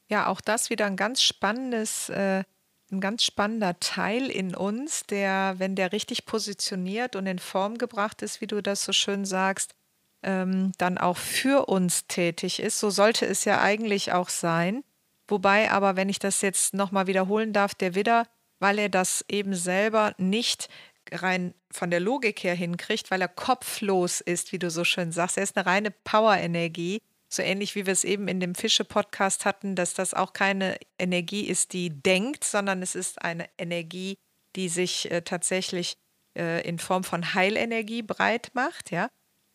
Ja, 0.09 0.27
auch 0.27 0.41
das 0.41 0.69
wieder 0.69 0.85
ein 0.85 0.95
ganz 0.95 1.21
spannendes 1.21 2.09
äh, 2.09 2.43
ein 2.91 3.01
ganz 3.01 3.23
spannender 3.23 3.79
Teil 3.79 4.29
in 4.29 4.55
uns, 4.55 5.05
der, 5.05 5.55
wenn 5.57 5.75
der 5.75 5.91
richtig 5.91 6.25
positioniert 6.25 7.15
und 7.15 7.27
in 7.27 7.39
Form 7.39 7.77
gebracht 7.77 8.21
ist, 8.21 8.39
wie 8.39 8.47
du 8.47 8.61
das 8.61 8.85
so 8.85 8.93
schön 8.93 9.25
sagst, 9.25 9.75
ähm, 10.23 10.71
dann 10.77 10.97
auch 10.97 11.17
für 11.17 11.67
uns 11.67 12.07
tätig 12.07 12.59
ist. 12.59 12.79
So 12.79 12.89
sollte 12.89 13.25
es 13.25 13.45
ja 13.45 13.61
eigentlich 13.61 14.13
auch 14.13 14.29
sein. 14.29 14.83
Wobei 15.27 15.69
aber, 15.71 15.97
wenn 15.97 16.07
ich 16.07 16.19
das 16.19 16.41
jetzt 16.41 16.73
nochmal 16.73 17.07
wiederholen 17.07 17.51
darf, 17.51 17.75
der 17.75 17.95
Widder, 17.95 18.25
weil 18.59 18.79
er 18.79 18.89
das 18.89 19.25
eben 19.27 19.53
selber 19.53 20.15
nicht 20.17 20.69
rein 21.11 21.53
von 21.71 21.91
der 21.91 21.99
Logik 21.99 22.43
her 22.43 22.55
hinkriegt, 22.55 23.11
weil 23.11 23.21
er 23.21 23.27
kopflos 23.27 24.21
ist, 24.21 24.51
wie 24.51 24.59
du 24.59 24.69
so 24.69 24.83
schön 24.83 25.11
sagst. 25.11 25.37
Er 25.37 25.43
ist 25.43 25.57
eine 25.57 25.65
reine 25.65 25.91
Power-Energie 25.91 27.01
so 27.29 27.41
ähnlich 27.41 27.75
wie 27.75 27.85
wir 27.85 27.93
es 27.93 28.03
eben 28.03 28.27
in 28.27 28.39
dem 28.39 28.55
Fische-Podcast 28.55 29.45
hatten, 29.45 29.75
dass 29.75 29.93
das 29.93 30.13
auch 30.13 30.33
keine 30.33 30.77
Energie 30.97 31.45
ist, 31.45 31.73
die 31.73 31.89
denkt, 31.89 32.43
sondern 32.43 32.81
es 32.81 32.95
ist 32.95 33.21
eine 33.21 33.47
Energie, 33.57 34.17
die 34.55 34.69
sich 34.69 35.11
äh, 35.11 35.21
tatsächlich 35.21 35.97
äh, 36.35 36.67
in 36.67 36.79
Form 36.79 37.03
von 37.03 37.33
Heilenergie 37.33 38.01
breit 38.01 38.51
macht. 38.53 38.91
Ja? 38.91 39.09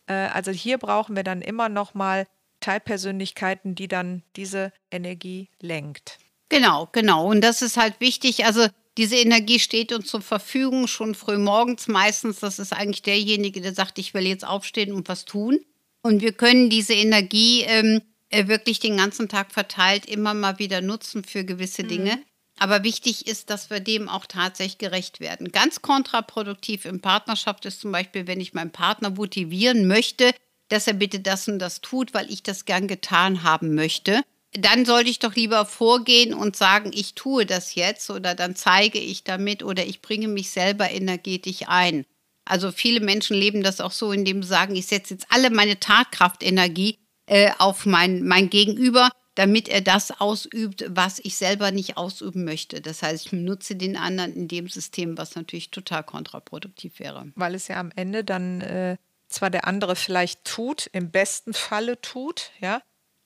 Äh, 0.07 0.13
also 0.13 0.51
hier 0.51 0.77
brauchen 0.77 1.15
wir 1.15 1.23
dann 1.23 1.41
immer 1.41 1.69
noch 1.69 1.93
mal 1.93 2.27
Teilpersönlichkeiten, 2.59 3.75
die 3.75 3.87
dann 3.87 4.23
diese 4.35 4.71
Energie 4.91 5.49
lenkt. 5.59 6.19
Genau, 6.49 6.87
genau. 6.91 7.27
Und 7.27 7.41
das 7.41 7.61
ist 7.61 7.77
halt 7.77 7.99
wichtig. 7.99 8.45
Also 8.45 8.67
diese 8.97 9.15
Energie 9.15 9.59
steht 9.59 9.91
uns 9.91 10.07
zur 10.07 10.21
Verfügung 10.21 10.87
schon 10.87 11.15
früh 11.15 11.37
morgens 11.37 11.87
meistens. 11.87 12.39
Das 12.39 12.59
ist 12.59 12.73
eigentlich 12.73 13.01
derjenige, 13.01 13.61
der 13.61 13.73
sagt, 13.73 13.97
ich 13.97 14.13
will 14.13 14.27
jetzt 14.27 14.45
aufstehen 14.45 14.93
und 14.93 15.09
was 15.09 15.25
tun. 15.25 15.59
Und 16.03 16.21
wir 16.21 16.33
können 16.33 16.69
diese 16.69 16.93
Energie 16.93 17.61
ähm, 17.61 18.01
äh, 18.29 18.47
wirklich 18.47 18.79
den 18.79 18.97
ganzen 18.97 19.29
Tag 19.29 19.51
verteilt 19.51 20.05
immer 20.05 20.33
mal 20.33 20.59
wieder 20.59 20.81
nutzen 20.81 21.23
für 21.23 21.43
gewisse 21.43 21.83
mhm. 21.83 21.87
Dinge. 21.87 22.19
Aber 22.59 22.83
wichtig 22.83 23.27
ist, 23.27 23.49
dass 23.49 23.69
wir 23.69 23.79
dem 23.79 24.07
auch 24.09 24.27
tatsächlich 24.27 24.77
gerecht 24.77 25.19
werden. 25.19 25.51
Ganz 25.51 25.81
kontraproduktiv 25.81 26.85
in 26.85 27.01
Partnerschaft 27.01 27.65
ist 27.65 27.81
zum 27.81 27.91
Beispiel, 27.91 28.27
wenn 28.27 28.39
ich 28.39 28.53
meinen 28.53 28.71
Partner 28.71 29.09
motivieren 29.09 29.87
möchte, 29.87 30.31
dass 30.69 30.87
er 30.87 30.93
bitte 30.93 31.19
das 31.19 31.47
und 31.47 31.59
das 31.59 31.81
tut, 31.81 32.13
weil 32.13 32.31
ich 32.31 32.43
das 32.43 32.65
gern 32.65 32.87
getan 32.87 33.43
haben 33.43 33.73
möchte. 33.73 34.21
Dann 34.59 34.85
sollte 34.85 35.09
ich 35.09 35.19
doch 35.19 35.35
lieber 35.35 35.65
vorgehen 35.65 36.33
und 36.33 36.55
sagen, 36.55 36.91
ich 36.93 37.15
tue 37.15 37.45
das 37.45 37.75
jetzt 37.75 38.09
oder 38.09 38.35
dann 38.35 38.55
zeige 38.55 38.99
ich 38.99 39.23
damit 39.23 39.63
oder 39.63 39.85
ich 39.85 40.01
bringe 40.01 40.27
mich 40.27 40.51
selber 40.51 40.91
energetisch 40.91 41.61
ein. 41.67 42.05
Also 42.45 42.71
viele 42.71 42.99
Menschen 42.99 43.37
leben 43.37 43.63
das 43.63 43.81
auch 43.81 43.91
so, 43.91 44.11
indem 44.11 44.43
sie 44.43 44.49
sagen, 44.49 44.75
ich 44.75 44.87
setze 44.87 45.13
jetzt 45.13 45.27
alle 45.29 45.49
meine 45.49 45.79
Tatkraftenergie 45.79 46.99
äh, 47.25 47.51
auf 47.57 47.85
mein, 47.85 48.23
mein 48.23 48.49
Gegenüber 48.49 49.09
damit 49.35 49.67
er 49.67 49.81
das 49.81 50.19
ausübt, 50.19 50.85
was 50.89 51.19
ich 51.19 51.35
selber 51.35 51.71
nicht 51.71 51.97
ausüben 51.97 52.43
möchte. 52.43 52.81
Das 52.81 53.01
heißt, 53.01 53.27
ich 53.27 53.31
nutze 53.31 53.75
den 53.75 53.97
anderen 53.97 54.35
in 54.35 54.47
dem 54.47 54.69
System, 54.69 55.17
was 55.17 55.35
natürlich 55.35 55.71
total 55.71 56.03
kontraproduktiv 56.03 56.99
wäre. 56.99 57.31
Weil 57.35 57.55
es 57.55 57.67
ja 57.67 57.79
am 57.79 57.91
Ende 57.95 58.23
dann 58.23 58.61
äh, 58.61 58.97
zwar 59.27 59.49
der 59.49 59.67
andere 59.67 59.95
vielleicht 59.95 60.45
tut, 60.45 60.87
im 60.93 61.09
besten 61.09 61.53
Falle 61.53 61.99
tut, 62.01 62.51
ja, 62.61 62.81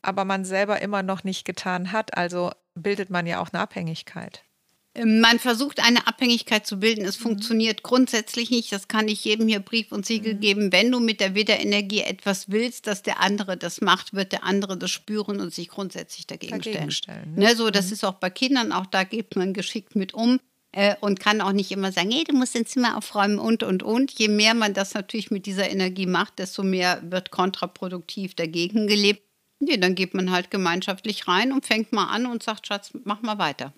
aber 0.07 0.25
man 0.25 0.45
selber 0.45 0.81
immer 0.81 1.03
noch 1.03 1.23
nicht 1.23 1.45
getan 1.45 1.91
hat. 1.91 2.17
Also 2.17 2.51
bildet 2.75 3.09
man 3.09 3.27
ja 3.27 3.41
auch 3.41 3.49
eine 3.51 3.61
Abhängigkeit. 3.61 4.43
Man 5.03 5.37
versucht 5.37 5.79
eine 5.79 6.07
Abhängigkeit 6.07 6.65
zu 6.65 6.79
bilden. 6.79 7.05
Es 7.05 7.19
mhm. 7.19 7.23
funktioniert 7.23 7.83
grundsätzlich 7.83 8.49
nicht. 8.49 8.71
Das 8.71 8.87
kann 8.87 9.07
ich 9.07 9.23
jedem 9.25 9.47
hier 9.47 9.59
Brief 9.59 9.91
und 9.91 10.05
Siegel 10.05 10.35
mhm. 10.35 10.39
geben. 10.39 10.71
Wenn 10.71 10.91
du 10.91 10.99
mit 10.99 11.19
der 11.19 11.35
Widderenergie 11.35 12.01
etwas 12.01 12.49
willst, 12.49 12.87
dass 12.87 13.03
der 13.03 13.21
andere 13.21 13.57
das 13.57 13.81
macht, 13.81 14.13
wird 14.13 14.31
der 14.31 14.43
andere 14.43 14.75
das 14.75 14.89
spüren 14.89 15.39
und 15.39 15.53
sich 15.53 15.67
grundsätzlich 15.67 16.25
dagegen, 16.25 16.53
dagegen 16.53 16.89
stellen. 16.89 16.91
stellen 16.91 17.35
ne? 17.35 17.45
Ne, 17.49 17.55
so, 17.55 17.69
das 17.69 17.87
mhm. 17.87 17.93
ist 17.93 18.03
auch 18.05 18.15
bei 18.15 18.31
Kindern, 18.31 18.71
auch 18.71 18.87
da 18.87 19.03
geht 19.03 19.35
man 19.35 19.53
geschickt 19.53 19.95
mit 19.95 20.15
um 20.15 20.39
äh, 20.71 20.95
und 20.99 21.19
kann 21.19 21.41
auch 21.41 21.51
nicht 21.51 21.71
immer 21.71 21.91
sagen, 21.91 22.11
hey, 22.11 22.23
du 22.23 22.33
musst 22.33 22.55
dein 22.55 22.65
Zimmer 22.65 22.97
aufräumen 22.97 23.37
und, 23.37 23.61
und, 23.61 23.83
und. 23.83 24.11
Je 24.17 24.29
mehr 24.29 24.55
man 24.55 24.73
das 24.73 24.95
natürlich 24.95 25.29
mit 25.29 25.45
dieser 25.45 25.69
Energie 25.69 26.07
macht, 26.07 26.39
desto 26.39 26.63
mehr 26.63 27.01
wird 27.03 27.29
kontraproduktiv 27.29 28.33
dagegen 28.33 28.87
gelebt. 28.87 29.26
Nee, 29.59 29.77
dann 29.77 29.95
geht 29.95 30.13
man 30.13 30.31
halt 30.31 30.51
gemeinschaftlich 30.51 31.27
rein 31.27 31.51
und 31.51 31.65
fängt 31.65 31.91
mal 31.91 32.07
an 32.07 32.25
und 32.25 32.43
sagt, 32.43 32.67
Schatz, 32.67 32.91
mach 33.03 33.21
mal 33.21 33.37
weiter. 33.37 33.73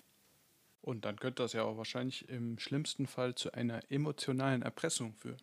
Und 0.82 1.04
dann 1.04 1.18
könnte 1.18 1.42
das 1.42 1.52
ja 1.52 1.62
auch 1.62 1.76
wahrscheinlich 1.76 2.28
im 2.28 2.58
schlimmsten 2.58 3.06
Fall 3.06 3.34
zu 3.34 3.52
einer 3.52 3.80
emotionalen 3.90 4.62
Erpressung 4.62 5.14
führen. 5.14 5.40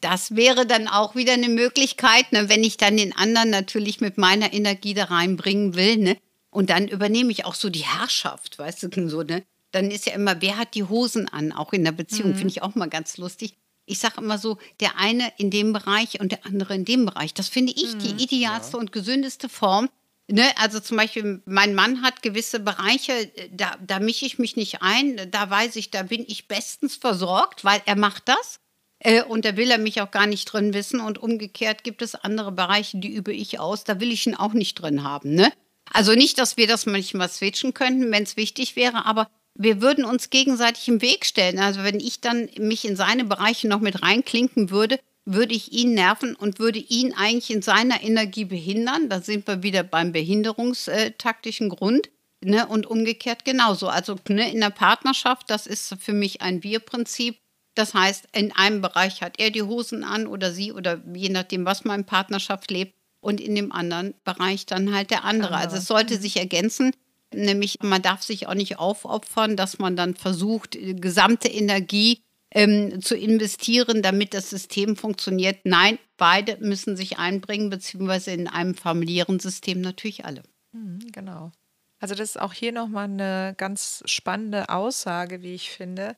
Das 0.00 0.36
wäre 0.36 0.66
dann 0.66 0.86
auch 0.86 1.16
wieder 1.16 1.32
eine 1.32 1.48
Möglichkeit, 1.48 2.30
ne, 2.30 2.48
wenn 2.48 2.62
ich 2.62 2.76
dann 2.76 2.96
den 2.96 3.14
anderen 3.16 3.50
natürlich 3.50 4.00
mit 4.00 4.16
meiner 4.16 4.52
Energie 4.52 4.94
da 4.94 5.04
reinbringen 5.04 5.74
will. 5.74 5.96
Ne? 5.96 6.16
Und 6.50 6.70
dann 6.70 6.86
übernehme 6.86 7.32
ich 7.32 7.44
auch 7.44 7.54
so 7.54 7.68
die 7.68 7.84
Herrschaft, 7.84 8.58
weißt 8.58 8.84
du, 8.84 9.08
so, 9.08 9.22
ne? 9.22 9.44
Dann 9.70 9.90
ist 9.90 10.06
ja 10.06 10.14
immer, 10.14 10.40
wer 10.40 10.56
hat 10.56 10.74
die 10.74 10.84
Hosen 10.84 11.28
an, 11.28 11.52
auch 11.52 11.74
in 11.74 11.84
der 11.84 11.92
Beziehung, 11.92 12.30
mhm. 12.30 12.36
finde 12.36 12.48
ich 12.48 12.62
auch 12.62 12.74
mal 12.74 12.88
ganz 12.88 13.18
lustig. 13.18 13.54
Ich 13.88 13.98
sage 13.98 14.20
immer 14.20 14.38
so, 14.38 14.58
der 14.80 14.98
eine 14.98 15.32
in 15.38 15.50
dem 15.50 15.72
Bereich 15.72 16.20
und 16.20 16.32
der 16.32 16.46
andere 16.46 16.74
in 16.74 16.84
dem 16.84 17.06
Bereich. 17.06 17.34
Das 17.34 17.48
finde 17.48 17.72
ich 17.72 17.94
mhm. 17.94 17.98
die 17.98 18.22
idealste 18.22 18.76
ja. 18.76 18.80
und 18.80 18.92
gesündeste 18.92 19.48
Form, 19.48 19.88
Ne, 20.30 20.44
also 20.56 20.78
zum 20.78 20.98
Beispiel, 20.98 21.40
mein 21.46 21.74
Mann 21.74 22.02
hat 22.02 22.20
gewisse 22.20 22.60
Bereiche, 22.60 23.32
da, 23.50 23.76
da 23.80 23.98
mische 23.98 24.26
ich 24.26 24.38
mich 24.38 24.56
nicht 24.56 24.82
ein, 24.82 25.30
da 25.30 25.48
weiß 25.48 25.76
ich, 25.76 25.90
da 25.90 26.02
bin 26.02 26.22
ich 26.28 26.48
bestens 26.48 26.96
versorgt, 26.96 27.64
weil 27.64 27.80
er 27.86 27.96
macht 27.96 28.28
das. 28.28 28.60
Äh, 28.98 29.22
und 29.22 29.46
da 29.46 29.56
will 29.56 29.70
er 29.70 29.78
mich 29.78 30.02
auch 30.02 30.10
gar 30.10 30.26
nicht 30.26 30.44
drin 30.44 30.74
wissen. 30.74 31.00
Und 31.00 31.16
umgekehrt 31.16 31.82
gibt 31.82 32.02
es 32.02 32.14
andere 32.14 32.52
Bereiche, 32.52 32.98
die 32.98 33.14
übe 33.14 33.32
ich 33.32 33.58
aus, 33.58 33.84
da 33.84 34.00
will 34.00 34.12
ich 34.12 34.26
ihn 34.26 34.34
auch 34.34 34.52
nicht 34.52 34.74
drin 34.74 35.02
haben. 35.02 35.34
Ne? 35.34 35.50
Also 35.90 36.12
nicht, 36.12 36.36
dass 36.36 36.58
wir 36.58 36.66
das 36.66 36.84
manchmal 36.84 37.30
switchen 37.30 37.72
könnten, 37.72 38.12
wenn 38.12 38.24
es 38.24 38.36
wichtig 38.36 38.76
wäre, 38.76 39.06
aber 39.06 39.30
wir 39.58 39.82
würden 39.82 40.04
uns 40.04 40.30
gegenseitig 40.30 40.88
im 40.88 41.02
Weg 41.02 41.26
stellen. 41.26 41.58
Also 41.58 41.82
wenn 41.82 41.98
ich 42.00 42.20
dann 42.20 42.48
mich 42.58 42.86
in 42.86 42.96
seine 42.96 43.24
Bereiche 43.24 43.68
noch 43.68 43.80
mit 43.80 44.02
reinklinken 44.02 44.70
würde, 44.70 45.00
würde 45.24 45.52
ich 45.52 45.72
ihn 45.72 45.92
nerven 45.92 46.34
und 46.34 46.58
würde 46.58 46.78
ihn 46.78 47.12
eigentlich 47.12 47.50
in 47.50 47.60
seiner 47.60 48.02
Energie 48.02 48.44
behindern. 48.44 49.10
Da 49.10 49.20
sind 49.20 49.46
wir 49.46 49.62
wieder 49.62 49.82
beim 49.82 50.12
behinderungstaktischen 50.12 51.68
Grund. 51.68 52.08
Ne? 52.40 52.66
Und 52.68 52.86
umgekehrt 52.86 53.44
genauso. 53.44 53.88
Also 53.88 54.16
ne, 54.28 54.50
in 54.50 54.60
der 54.60 54.70
Partnerschaft, 54.70 55.50
das 55.50 55.66
ist 55.66 55.96
für 55.98 56.12
mich 56.12 56.40
ein 56.40 56.62
Wir-Prinzip. 56.62 57.36
Das 57.74 57.94
heißt, 57.94 58.26
in 58.32 58.52
einem 58.52 58.80
Bereich 58.80 59.22
hat 59.22 59.40
er 59.40 59.50
die 59.50 59.62
Hosen 59.62 60.04
an 60.04 60.28
oder 60.28 60.52
sie 60.52 60.72
oder 60.72 61.02
je 61.12 61.30
nachdem, 61.30 61.64
was 61.64 61.84
man 61.84 62.00
in 62.00 62.06
Partnerschaft 62.06 62.70
lebt. 62.70 62.94
Und 63.20 63.40
in 63.40 63.56
dem 63.56 63.72
anderen 63.72 64.14
Bereich 64.22 64.64
dann 64.66 64.94
halt 64.94 65.10
der 65.10 65.24
andere. 65.24 65.56
Also 65.56 65.76
es 65.76 65.86
sollte 65.86 66.18
sich 66.18 66.36
ergänzen. 66.36 66.92
Nämlich, 67.34 67.78
man 67.82 68.02
darf 68.02 68.22
sich 68.22 68.46
auch 68.46 68.54
nicht 68.54 68.78
aufopfern, 68.78 69.56
dass 69.56 69.78
man 69.78 69.96
dann 69.96 70.14
versucht, 70.14 70.74
die 70.74 70.96
gesamte 70.96 71.48
Energie 71.48 72.22
ähm, 72.50 73.02
zu 73.02 73.16
investieren, 73.16 74.02
damit 74.02 74.32
das 74.32 74.48
System 74.50 74.96
funktioniert. 74.96 75.60
Nein, 75.64 75.98
beide 76.16 76.56
müssen 76.58 76.96
sich 76.96 77.18
einbringen, 77.18 77.68
beziehungsweise 77.68 78.30
in 78.30 78.48
einem 78.48 78.74
familiären 78.74 79.38
System 79.38 79.80
natürlich 79.80 80.24
alle. 80.24 80.42
Mhm, 80.72 81.00
genau. 81.12 81.52
Also 82.00 82.14
das 82.14 82.30
ist 82.30 82.40
auch 82.40 82.52
hier 82.52 82.72
nochmal 82.72 83.04
eine 83.04 83.54
ganz 83.56 84.02
spannende 84.06 84.68
Aussage, 84.68 85.42
wie 85.42 85.54
ich 85.54 85.70
finde, 85.70 86.16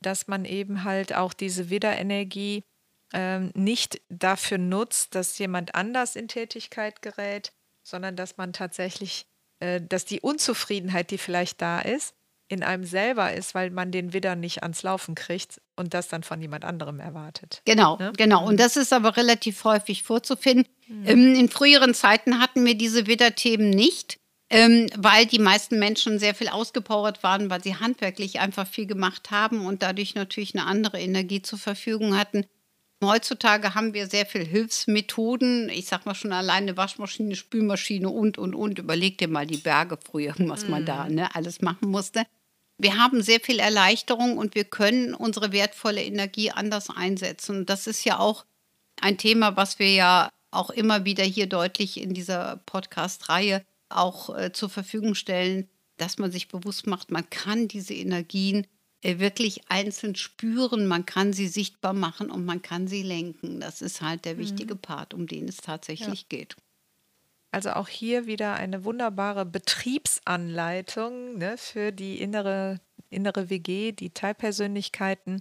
dass 0.00 0.28
man 0.28 0.44
eben 0.44 0.84
halt 0.84 1.14
auch 1.14 1.32
diese 1.32 1.70
Widerenergie 1.70 2.64
ähm, 3.12 3.50
nicht 3.54 4.00
dafür 4.08 4.58
nutzt, 4.58 5.14
dass 5.14 5.38
jemand 5.38 5.74
anders 5.74 6.16
in 6.16 6.28
Tätigkeit 6.28 7.02
gerät, 7.02 7.52
sondern 7.82 8.16
dass 8.16 8.36
man 8.36 8.52
tatsächlich, 8.52 9.22
äh, 9.22 9.33
dass 9.80 10.04
die 10.04 10.20
Unzufriedenheit, 10.20 11.10
die 11.10 11.18
vielleicht 11.18 11.60
da 11.60 11.80
ist, 11.80 12.14
in 12.48 12.62
einem 12.62 12.84
selber 12.84 13.32
ist, 13.32 13.54
weil 13.54 13.70
man 13.70 13.90
den 13.90 14.12
Widder 14.12 14.36
nicht 14.36 14.62
ans 14.62 14.82
Laufen 14.82 15.14
kriegt 15.14 15.60
und 15.76 15.94
das 15.94 16.08
dann 16.08 16.22
von 16.22 16.40
jemand 16.40 16.64
anderem 16.64 17.00
erwartet. 17.00 17.62
Genau, 17.64 17.96
ne? 17.96 18.12
genau. 18.16 18.46
Und 18.46 18.54
mhm. 18.54 18.58
das 18.58 18.76
ist 18.76 18.92
aber 18.92 19.16
relativ 19.16 19.64
häufig 19.64 20.02
vorzufinden. 20.02 20.66
Mhm. 20.86 21.34
in 21.34 21.48
früheren 21.48 21.94
Zeiten 21.94 22.40
hatten 22.40 22.64
wir 22.64 22.76
diese 22.76 23.06
Widderthemen 23.06 23.70
nicht, 23.70 24.18
ähm, 24.50 24.88
weil 24.96 25.24
die 25.24 25.38
meisten 25.38 25.78
Menschen 25.78 26.18
sehr 26.18 26.34
viel 26.34 26.48
ausgepowert 26.48 27.22
waren, 27.22 27.48
weil 27.48 27.62
sie 27.62 27.76
handwerklich 27.76 28.40
einfach 28.40 28.66
viel 28.66 28.86
gemacht 28.86 29.30
haben 29.30 29.64
und 29.64 29.82
dadurch 29.82 30.14
natürlich 30.14 30.54
eine 30.54 30.66
andere 30.66 31.00
Energie 31.00 31.40
zur 31.40 31.58
Verfügung 31.58 32.18
hatten. 32.18 32.44
Heutzutage 33.06 33.74
haben 33.74 33.94
wir 33.94 34.06
sehr 34.06 34.26
viel 34.26 34.44
Hilfsmethoden. 34.44 35.68
Ich 35.68 35.86
sag 35.86 36.06
mal 36.06 36.14
schon 36.14 36.32
alleine 36.32 36.76
Waschmaschine, 36.76 37.36
Spülmaschine 37.36 38.08
und, 38.08 38.38
und, 38.38 38.54
und. 38.54 38.78
Überleg 38.78 39.18
dir 39.18 39.28
mal 39.28 39.46
die 39.46 39.56
Berge 39.56 39.98
früher, 40.02 40.34
was 40.38 40.68
man 40.68 40.84
da 40.84 41.04
mhm. 41.04 41.14
ne, 41.14 41.34
alles 41.34 41.60
machen 41.60 41.90
musste. 41.90 42.24
Wir 42.76 42.96
haben 42.96 43.22
sehr 43.22 43.40
viel 43.40 43.60
Erleichterung 43.60 44.36
und 44.36 44.54
wir 44.54 44.64
können 44.64 45.14
unsere 45.14 45.52
wertvolle 45.52 46.02
Energie 46.02 46.50
anders 46.50 46.90
einsetzen. 46.90 47.66
Das 47.66 47.86
ist 47.86 48.04
ja 48.04 48.18
auch 48.18 48.44
ein 49.00 49.16
Thema, 49.16 49.56
was 49.56 49.78
wir 49.78 49.92
ja 49.92 50.30
auch 50.50 50.70
immer 50.70 51.04
wieder 51.04 51.24
hier 51.24 51.46
deutlich 51.46 52.00
in 52.00 52.14
dieser 52.14 52.60
Podcast-Reihe 52.66 53.64
auch 53.88 54.36
äh, 54.36 54.52
zur 54.52 54.70
Verfügung 54.70 55.14
stellen, 55.14 55.68
dass 55.96 56.18
man 56.18 56.32
sich 56.32 56.48
bewusst 56.48 56.86
macht, 56.86 57.10
man 57.10 57.28
kann 57.30 57.68
diese 57.68 57.94
Energien 57.94 58.66
wirklich 59.04 59.60
einzeln 59.68 60.14
spüren, 60.16 60.86
man 60.86 61.04
kann 61.04 61.32
sie 61.32 61.48
sichtbar 61.48 61.92
machen 61.92 62.30
und 62.30 62.44
man 62.44 62.62
kann 62.62 62.88
sie 62.88 63.02
lenken. 63.02 63.60
Das 63.60 63.82
ist 63.82 64.00
halt 64.00 64.24
der 64.24 64.34
mhm. 64.34 64.38
wichtige 64.38 64.76
Part, 64.76 65.12
um 65.12 65.26
den 65.26 65.46
es 65.48 65.58
tatsächlich 65.58 66.22
ja. 66.22 66.26
geht. 66.28 66.56
Also 67.50 67.70
auch 67.70 67.88
hier 67.88 68.26
wieder 68.26 68.54
eine 68.54 68.84
wunderbare 68.84 69.44
Betriebsanleitung 69.46 71.38
ne, 71.38 71.56
für 71.56 71.92
die 71.92 72.20
innere, 72.20 72.80
innere 73.10 73.48
WG, 73.50 73.92
die 73.92 74.10
Teilpersönlichkeiten. 74.10 75.40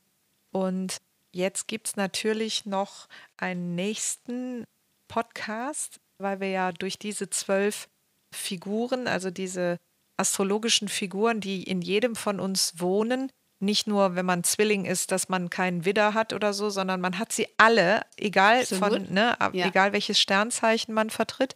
Und 0.51 0.97
jetzt 1.31 1.67
gibt 1.67 1.87
es 1.87 1.95
natürlich 1.95 2.65
noch 2.65 3.07
einen 3.37 3.73
nächsten 3.73 4.65
Podcast, 5.07 5.99
weil 6.19 6.39
wir 6.39 6.49
ja 6.49 6.71
durch 6.71 6.99
diese 6.99 7.29
zwölf 7.29 7.87
Figuren, 8.31 9.07
also 9.07 9.31
diese 9.31 9.79
astrologischen 10.17 10.89
Figuren, 10.89 11.39
die 11.39 11.63
in 11.63 11.81
jedem 11.81 12.15
von 12.15 12.39
uns 12.39 12.73
wohnen, 12.77 13.31
nicht 13.63 13.87
nur, 13.87 14.15
wenn 14.15 14.25
man 14.25 14.43
Zwilling 14.43 14.85
ist, 14.85 15.11
dass 15.11 15.29
man 15.29 15.49
keinen 15.49 15.85
Widder 15.85 16.13
hat 16.13 16.33
oder 16.33 16.53
so, 16.53 16.69
sondern 16.69 17.01
man 17.01 17.17
hat 17.17 17.31
sie 17.31 17.47
alle, 17.57 18.01
egal 18.17 18.65
von, 18.65 19.11
ne, 19.11 19.35
ja. 19.53 19.67
egal 19.67 19.93
welches 19.93 20.19
Sternzeichen 20.19 20.93
man 20.93 21.09
vertritt. 21.09 21.55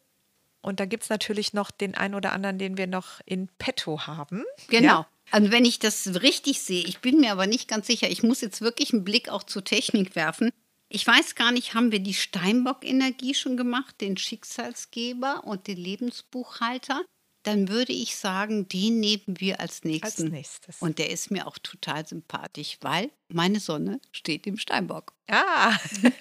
Und 0.62 0.80
da 0.80 0.86
gibt 0.86 1.04
es 1.04 1.10
natürlich 1.10 1.54
noch 1.54 1.72
den 1.72 1.96
einen 1.96 2.16
oder 2.16 2.34
anderen, 2.34 2.58
den 2.58 2.78
wir 2.78 2.88
noch 2.88 3.22
in 3.26 3.48
petto 3.58 4.08
haben. 4.08 4.44
Genau. 4.70 4.88
Ja? 4.88 5.08
Also 5.32 5.52
wenn 5.52 5.66
ich 5.66 5.80
das 5.80 6.22
richtig 6.22 6.62
sehe, 6.62 6.84
ich 6.86 7.00
bin 7.00 7.20
mir 7.20 7.32
aber 7.32 7.48
nicht 7.48 7.68
ganz 7.68 7.88
sicher, 7.88 8.10
ich 8.10 8.24
muss 8.24 8.42
jetzt 8.42 8.62
wirklich 8.62 8.94
einen 8.94 9.04
Blick 9.04 9.30
auch 9.30 9.44
zur 9.44 9.64
Technik 9.64 10.16
werfen. 10.16 10.52
Ich 10.90 11.06
weiß 11.06 11.36
gar 11.36 11.52
nicht, 11.52 11.74
haben 11.74 11.92
wir 11.92 12.00
die 12.00 12.14
Steinbock-Energie 12.14 13.34
schon 13.34 13.58
gemacht, 13.58 14.00
den 14.00 14.16
Schicksalsgeber 14.16 15.44
und 15.44 15.68
den 15.68 15.78
Lebensbuchhalter? 15.78 17.04
Dann 17.48 17.70
würde 17.70 17.94
ich 17.94 18.18
sagen, 18.18 18.68
den 18.68 19.00
nehmen 19.00 19.40
wir 19.40 19.62
als 19.62 19.86
nächsten. 19.86 20.24
Als 20.24 20.32
nächstes. 20.32 20.82
Und 20.82 21.00
der 21.00 21.10
ist 21.10 21.32
mir 21.32 21.48
auch 21.48 21.58
total 21.58 22.06
sympathisch, 22.06 22.78
weil 22.82 23.10
meine 23.30 23.62
Sonne 23.62 24.02
steht 24.12 24.46
im 24.48 24.58
Steinbock. 24.58 25.14
Ah. 25.30 25.78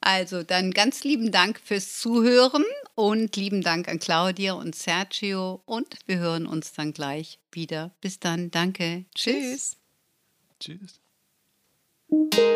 also 0.00 0.42
dann 0.42 0.70
ganz 0.70 1.04
lieben 1.04 1.30
Dank 1.30 1.60
fürs 1.62 1.98
Zuhören 1.98 2.64
Und 2.94 3.36
lieben 3.36 3.60
Dank 3.60 3.88
an 3.88 3.98
Claudia 3.98 4.54
und 4.54 4.74
Sergio. 4.74 5.60
Und 5.66 5.98
wir 6.06 6.18
hören 6.18 6.46
uns 6.46 6.72
dann 6.72 6.94
gleich 6.94 7.38
wieder. 7.52 7.90
Bis 8.00 8.18
dann. 8.18 8.50
Danke. 8.50 9.04
Tschüss. 9.14 9.76
Tschüss. 10.60 10.98
Tschüss. 12.10 12.48